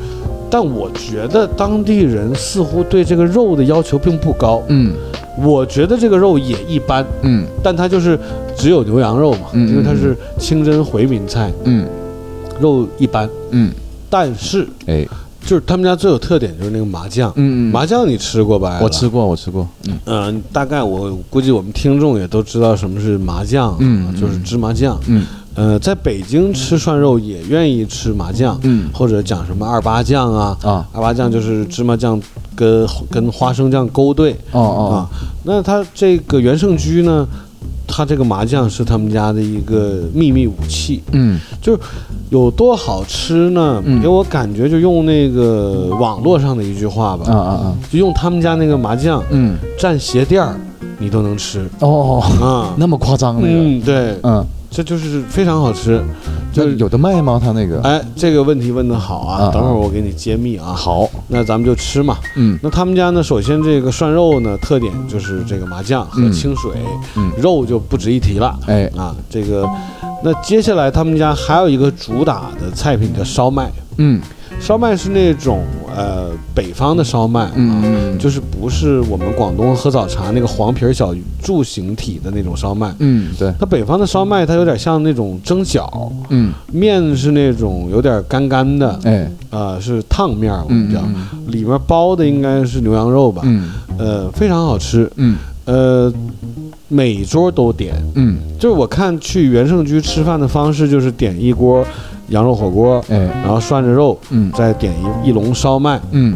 [0.50, 4.64] 但我觉得当地人似乎对这个肉的要求并不高。
[4.70, 4.94] 嗯
[5.38, 7.46] 我觉得这个肉也一般，嗯。
[7.64, 8.20] 但它就是
[8.56, 11.86] 只有牛羊肉嘛，嗯因为它是清真回民菜，嗯。
[12.60, 13.30] 肉一般。
[13.52, 13.72] 嗯，
[14.10, 15.08] 但是哎。
[15.46, 18.80] 就是他们家最有特点就是那个麻酱，嗯嗯，麻酱你吃过吧？
[18.82, 20.00] 我吃过我吃过，嗯。
[20.06, 24.98] 嗯、大概我估计我们听众也都知道什么是麻酱，嗯啊就是芝麻酱。
[25.08, 25.26] 嗯。
[25.56, 28.90] 呃，在北京吃涮肉也愿意吃麻酱，嗯。
[28.94, 30.88] 或者讲什么二八酱啊，啊。
[30.94, 32.18] 二八酱就是芝麻酱
[32.56, 34.34] 跟跟花生酱勾兑。
[34.52, 34.82] 哦哦。
[34.94, 35.10] 啊。
[35.44, 37.28] 那他这个元盛居呢，
[37.88, 41.40] 他这个麻酱是他们家的一个秘密武器，嗯。
[41.62, 41.78] 就
[42.30, 43.82] 有多好吃呢？
[43.86, 44.02] 嗯。
[44.02, 47.76] 给我感觉就用那个网络上的一句话吧，啊啊啊。
[47.92, 49.56] 就用他们家那个麻酱嗯。
[49.78, 50.56] 蘸鞋垫儿，
[51.00, 51.68] 你都能吃。
[51.80, 52.74] 哦，啊。
[52.80, 56.02] 那么夸张那个，嗯，对，嗯，这就是非常好吃。
[56.54, 57.42] 就是有的卖吗？
[57.44, 59.46] 他那个哎，这个问题问得好啊！
[59.46, 60.68] 啊等会儿我给你揭秘啊。
[60.68, 62.18] 好，那咱们就吃嘛。
[62.36, 66.72] 嗯那他们家呢，首先这个涮肉呢，特点就是这个麻酱和嗯清水，
[67.18, 69.16] 嗯肉就不值一提了哎啊。
[69.30, 69.68] 这个，
[70.24, 74.22] 那接下来他们家还有一个主打的菜品叫烧麦，嗯
[74.60, 78.20] 烧麦是那种呃北方的烧麦啊，嗯嗯。
[78.20, 82.94] 就是不是我们广东喝早茶那个黄皮儿小柱形体的那种烧麦。
[83.00, 86.54] 嗯对，它北方的烧麦，它有点像那种蒸饺，嗯。
[86.72, 89.32] 面是那种有点干干的，哎。
[89.50, 91.52] 呃，是烫面儿，我们嗯叫，嗯。
[91.52, 93.72] 里面包的应该是牛羊肉吧，嗯。
[93.98, 95.38] 呃，非常好吃，嗯。
[95.66, 96.12] 呃，
[96.88, 98.38] 每桌都点，嗯。
[98.60, 101.86] 就是我看去元盛居吃饭的方式就是点一锅
[102.30, 103.18] 羊肉火锅，哎。
[103.44, 104.52] 然后涮着肉，嗯。
[104.52, 106.36] 再点一一笼烧麦嗯。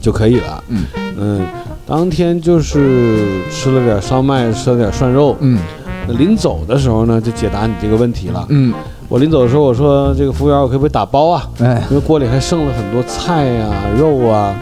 [0.00, 0.84] 就可以了，嗯。
[1.18, 1.46] 嗯，
[1.86, 3.18] 当天就是
[3.50, 5.58] 吃了点烧麦，吃了点涮肉，嗯。
[6.06, 8.46] 那临走的时候呢，就解答你这个问题了。
[8.50, 8.72] 嗯。
[9.08, 11.48] 我临走的时候我说这个服务员，我可不可以打包啊？
[11.60, 11.82] 哎。
[11.90, 14.54] 因为锅里还剩了很多菜呀、肉啊，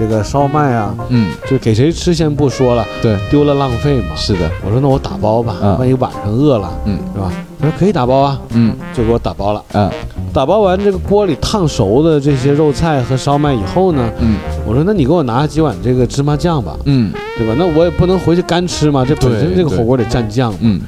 [0.00, 1.30] 这个烧麦啊，嗯。
[1.46, 3.14] 就给谁吃先不说了，对。
[3.30, 4.16] 丢了浪费嘛。
[4.16, 4.50] 是的。
[4.64, 5.78] 我说那我打包吧，嗯。
[5.78, 6.98] 万一晚上饿了，嗯。
[7.14, 7.30] 是吧？
[7.60, 8.74] 他说可以打包啊，嗯。
[8.94, 9.62] 就给我打包了。
[9.74, 9.90] 嗯。
[10.32, 14.36] 打包完这个锅里烫熟的这些肉菜和烧麦以后呢，嗯。
[14.66, 17.12] 我说那你给我拿几碗这个芝麻酱吧，嗯。
[17.36, 17.54] 对吧？
[17.58, 20.58] 那我也不能回去干吃嘛，这本身这个火锅得蘸酱嘛。
[20.62, 20.80] 嗯。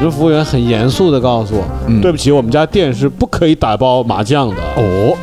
[0.00, 2.00] 人服务员很严肃地告诉我，嗯。
[2.00, 4.56] 对不起，我们家店是不可以打包麻酱的。
[4.76, 5.16] 哦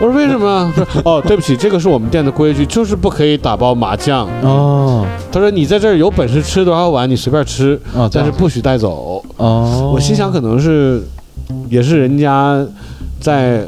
[0.00, 0.72] 我说为什么？
[0.76, 4.28] 他说哦，对不起，这个是我们店的规矩，就是不可以打包麻酱。
[4.42, 9.22] 哦他说你在这儿有本事吃多少碗你随便吃，啊这样但是不许带走。
[9.36, 11.02] 哦，我心想可能是，
[11.68, 12.64] 也是人家
[13.20, 13.66] 在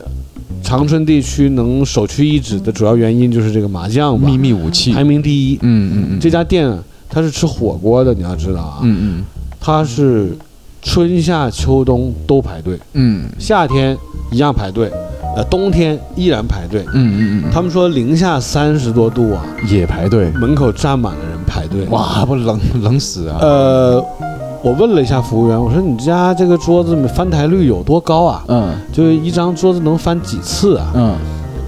[0.62, 5.58] 长春地区能首屈一指的主要原因就是这个麻酱吧秘，密武器，排名第一。
[5.62, 6.72] 嗯嗯嗯这家店
[7.08, 9.24] 它是吃火锅的，你要知道啊，嗯嗯
[9.60, 10.36] 它是
[10.80, 13.96] 春夏秋冬都排队，嗯夏天
[14.30, 14.90] 一样排队，
[15.36, 16.84] 呃，冬天依然排队。
[16.94, 21.84] 嗯嗯嗯他们说零下三十多度啊，嗯也排队，门口站满了人排队。
[21.86, 24.04] 哇不冷冷死啊，呃，
[24.62, 28.44] 我问了一下服务员，我说你家这个桌子翻台率有多高啊？
[28.48, 30.92] 嗯就是一张桌子能翻几次啊？
[30.94, 31.14] 嗯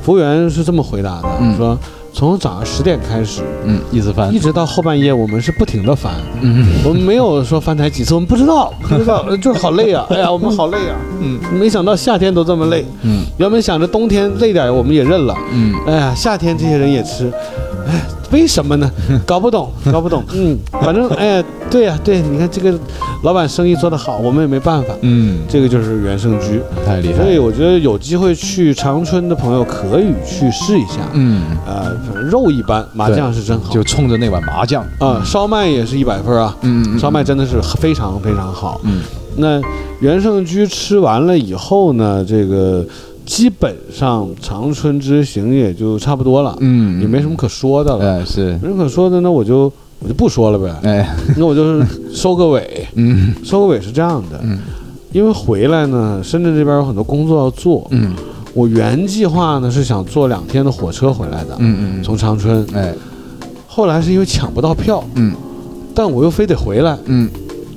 [0.03, 1.79] 服务员是这么回答的，嗯说
[2.13, 4.33] 从早上十点开始，嗯，一直翻。
[4.33, 6.67] 一，直到后半夜，我们是不停的翻，嗯。
[6.85, 10.07] 我们没有说翻台几次，我们不知道， 不知道，就是好累啊！
[10.11, 10.97] 哎呀，我们好累啊！
[11.21, 11.39] 嗯。
[11.59, 13.25] 没想到夏天都这么累，嗯。
[13.39, 15.75] 原本想着冬天累点我们也认了，嗯。
[15.87, 17.62] 哎呀，夏天这些人也吃，哎，
[18.31, 18.91] 为什么呢？
[19.27, 20.25] 搞不懂，搞不懂。
[20.35, 22.73] 嗯，反正哎呀，对呀、对，你看这个
[23.23, 24.95] 老板生意做得好，我们也没办法。
[25.03, 31.01] 嗯，这个就是原生居，太厉害所以我觉得有机会去长春的朋友可以去试一下。
[31.13, 33.73] 嗯，呃，反正肉一般，麻酱是真好。
[33.73, 38.81] 就冲着那碗麻酱啊，烧麦也是一百分啊，嗯烧麦真的是非常非常好。
[38.85, 39.03] 嗯
[39.35, 39.59] 那
[40.01, 42.85] 元盛居吃完了以后呢，这个
[43.33, 48.19] 基本上长春之行也就差不多了，嗯，也没什么可说的了。
[48.19, 50.71] 哎是，没什么可说的，那我就我就不说了呗。
[50.83, 51.17] 哎。
[51.39, 53.35] 那我就是收个尾， 嗯。
[53.43, 54.59] 收个尾是这样的，嗯。
[55.13, 57.87] 因为回来呢，深圳这边有很多工作要做。
[57.91, 58.13] 嗯。
[58.53, 62.67] 我原计划呢是想坐两天的火车回来的，嗯嗯，从长春。
[62.75, 62.95] 哎。
[63.67, 65.33] 后来是因为抢不到票，嗯。
[65.95, 67.31] 但我又非得回来，嗯。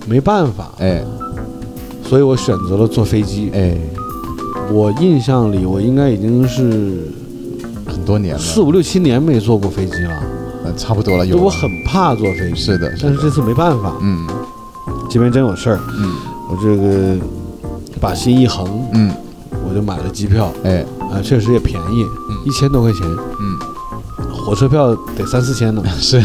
[0.05, 1.01] 没办法，哎。
[2.03, 3.49] 所以我选择了坐飞机。
[3.53, 3.77] 哎，
[4.71, 7.11] 我印象里，我应该已经是
[7.85, 10.23] 很多年了，四五六七年没坐过飞机了，
[10.65, 11.37] 呃差不多了，有。
[11.37, 12.55] 就我很怕坐飞机。
[12.55, 14.27] 是的，但是这次没办法，嗯。
[15.09, 16.13] 这边真有事儿，嗯。
[16.49, 17.15] 我这个
[18.01, 19.11] 把心一横，嗯。
[19.67, 20.83] 我就买了机票，哎。
[21.11, 22.37] 啊，确实也便宜，嗯。
[22.45, 23.59] 一千多块钱，嗯。
[24.33, 26.19] 火车票得三四千呢， 是。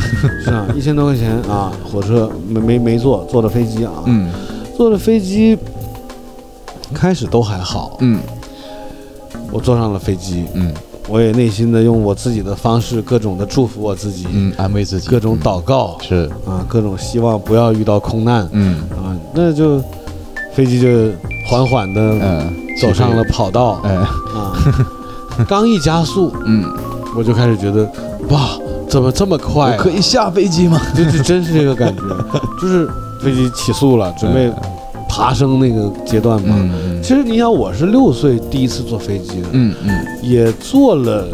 [0.45, 4.31] 是啊，一千多块钱啊，火车没没没坐，坐的飞机啊，嗯。
[4.77, 5.57] 坐的飞机，
[6.95, 8.21] 开始都还好，嗯。
[9.53, 10.73] 我坐上了飞机，嗯。
[11.09, 15.99] 我也内心的用我自己的方式，各种的祝福我自己，嗯，安慰自己，各种祷告。
[16.01, 16.31] 是。
[16.47, 18.49] 啊，各种希望不要遇到空难。
[18.53, 19.83] 嗯啊，那就
[20.53, 20.89] 飞机就
[21.49, 23.81] 缓缓的嗯走上了跑道。
[23.83, 24.55] 哎啊，
[25.49, 26.65] 刚一加速，嗯，
[27.17, 27.91] 我就开始觉得
[28.29, 28.51] 哇，
[28.89, 29.77] 怎么这么快、啊？
[29.79, 30.81] 我可以下飞机吗？
[30.95, 32.03] 就就真是这个感觉，
[32.63, 32.89] 就是
[33.21, 34.49] 飞机起速了，准备
[35.11, 36.57] 爬升那个阶段嘛。
[37.03, 41.27] 其实你想，我是六岁第一次坐飞机的，嗯嗯，也坐了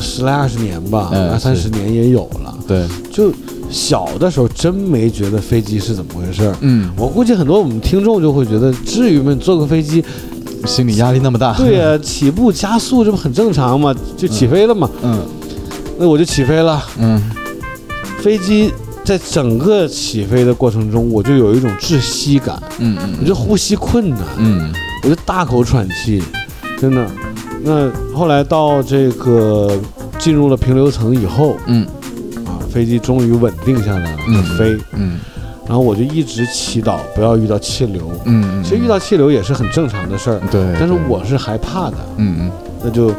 [0.00, 2.56] 十来二十年吧，嗯二三十年也有了。
[2.66, 3.30] 对，就
[3.70, 6.56] 小的时候真没觉得飞机是怎么回事儿。
[6.62, 9.32] 嗯，我估计很多我们听众就会觉得，至于吗？
[9.34, 10.02] 你坐个飞机，
[10.64, 13.94] 心理压力那么大，对呀、起步加速这不很正常吗？
[14.16, 14.88] 就起飞了嘛。
[15.02, 15.20] 嗯
[16.00, 16.82] 那我就起飞了。
[16.98, 17.20] 嗯
[18.22, 18.72] 飞机
[19.08, 24.70] 在整个起飞的过程中，我就有一种窒息感，嗯嗯我就呼吸困难，嗯
[25.02, 26.22] 我就大口喘气，
[26.78, 27.10] 真的。
[27.62, 29.80] 那后来到这个
[30.18, 31.86] 进入了平流层以后嗯
[32.44, 34.76] 啊，飞机终于稳定下来了，飞。
[34.92, 35.18] 嗯
[35.66, 38.10] 然后我就一直祈祷不要遇到气流。
[38.26, 41.96] 嗯，其实遇到气流也是很正常的事儿，对，但是我是害怕的。
[42.18, 42.50] 嗯嗯
[42.82, 43.10] 那就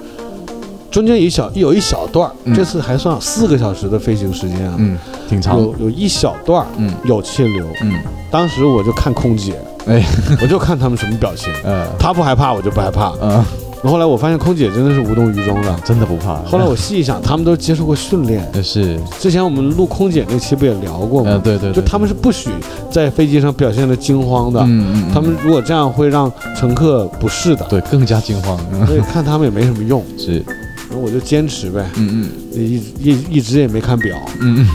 [0.91, 6.91] 中间有一小有一小段这次还算四个小时的飞行时间啊，嗯嗯，挺长，有有一小段儿嗯。
[7.03, 7.65] 有气流。
[7.81, 7.93] 嗯，
[8.31, 9.53] 当时我就看空姐，
[9.85, 10.03] 哎。
[10.41, 13.13] 我就看他们什么表情，呃她不害怕我就不害怕。
[13.21, 13.43] 嗯，
[13.83, 15.75] 后来我发现空姐真的是无动于衷的。
[15.85, 16.35] 真的不怕。
[16.43, 18.47] 后来我细一想，他们都接受过训练。
[18.53, 21.31] 呃 是，之前我们录空姐那期不也聊过吗？
[21.31, 22.49] 呃对对，就他们是不许
[22.91, 27.65] 在飞机上表现的惊慌的，嗯嗯，他们如果这样会让乘客不适的。
[27.69, 30.58] 对更加惊慌，嗯 所以看他们也没什么用，是，然
[30.99, 32.29] 后我就坚持呗，嗯嗯。
[32.53, 34.17] 一一一直也没看表。
[34.41, 34.67] 嗯嗯。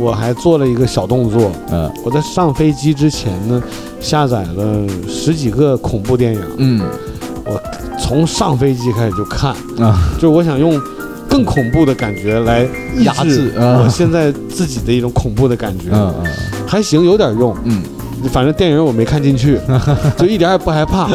[0.00, 1.90] 我还做了一个小动作，嗯。
[2.04, 3.62] 我在上飞机之前呢，
[4.00, 6.80] 下载了十几个恐怖电影，嗯。
[7.44, 7.60] 我
[7.98, 10.10] 从上飞机开始就看，啊。
[10.14, 10.80] 就是我想用
[11.28, 12.66] 更恐怖的感觉来
[12.96, 13.82] 抑压制啊。
[13.82, 16.26] 我现在自己的一种恐怖的感觉，嗯嗯。
[16.66, 17.56] 还行，有点用。
[17.64, 17.82] 嗯
[18.32, 19.58] 反正电影我没看进去，
[20.16, 21.08] 就一点也不害怕。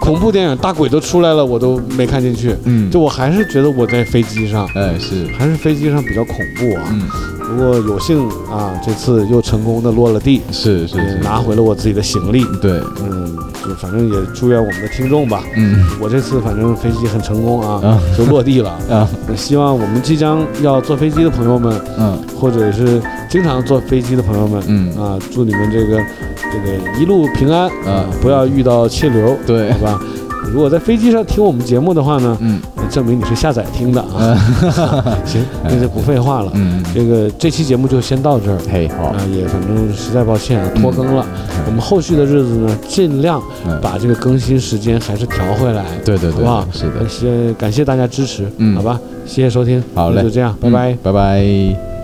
[0.00, 2.54] 恐怖电影大鬼都出来了，我都没看进去。
[2.64, 6.82] 嗯，就我还是觉得我在飞机上，哎是，还是飞机上比较恐怖啊。
[6.90, 7.02] 嗯
[7.46, 12.44] 不过有幸啊，这次又成功的落了地，也是是是，拿回了我自己的行李。
[12.60, 15.44] 对，嗯，就反正也祝愿我们的听众吧。
[15.56, 18.70] 嗯我这次反正飞机很成功啊，啊就落地了。
[18.90, 23.00] 啊那希望我们即将要坐飞机的朋友们，嗯或者是
[23.30, 26.02] 经常坐飞机的朋友们，嗯啊，祝你们这个
[26.52, 30.00] 这个一路平安啊不要遇到气流，对好吧？
[30.52, 34.08] 如果在飞机上听我们节目的话呢，嗯那证明你是下载听的啊。
[34.20, 36.52] 嗯 行， 那就不废话了。
[36.54, 38.58] 嗯，这个这期节目就先到这儿。
[38.72, 41.26] 嘿好啊，，也反正实在抱歉啊，拖更了。
[41.66, 45.84] 我们后续的日子呢，尽量嗯把这个更新时间还是调回来。
[46.04, 50.96] 对对对好不好，是的感，谢感谢大家支持，嗯好吧，谢谢收听，好嘞那就这样，拜拜。
[51.02, 51.95] 拜拜。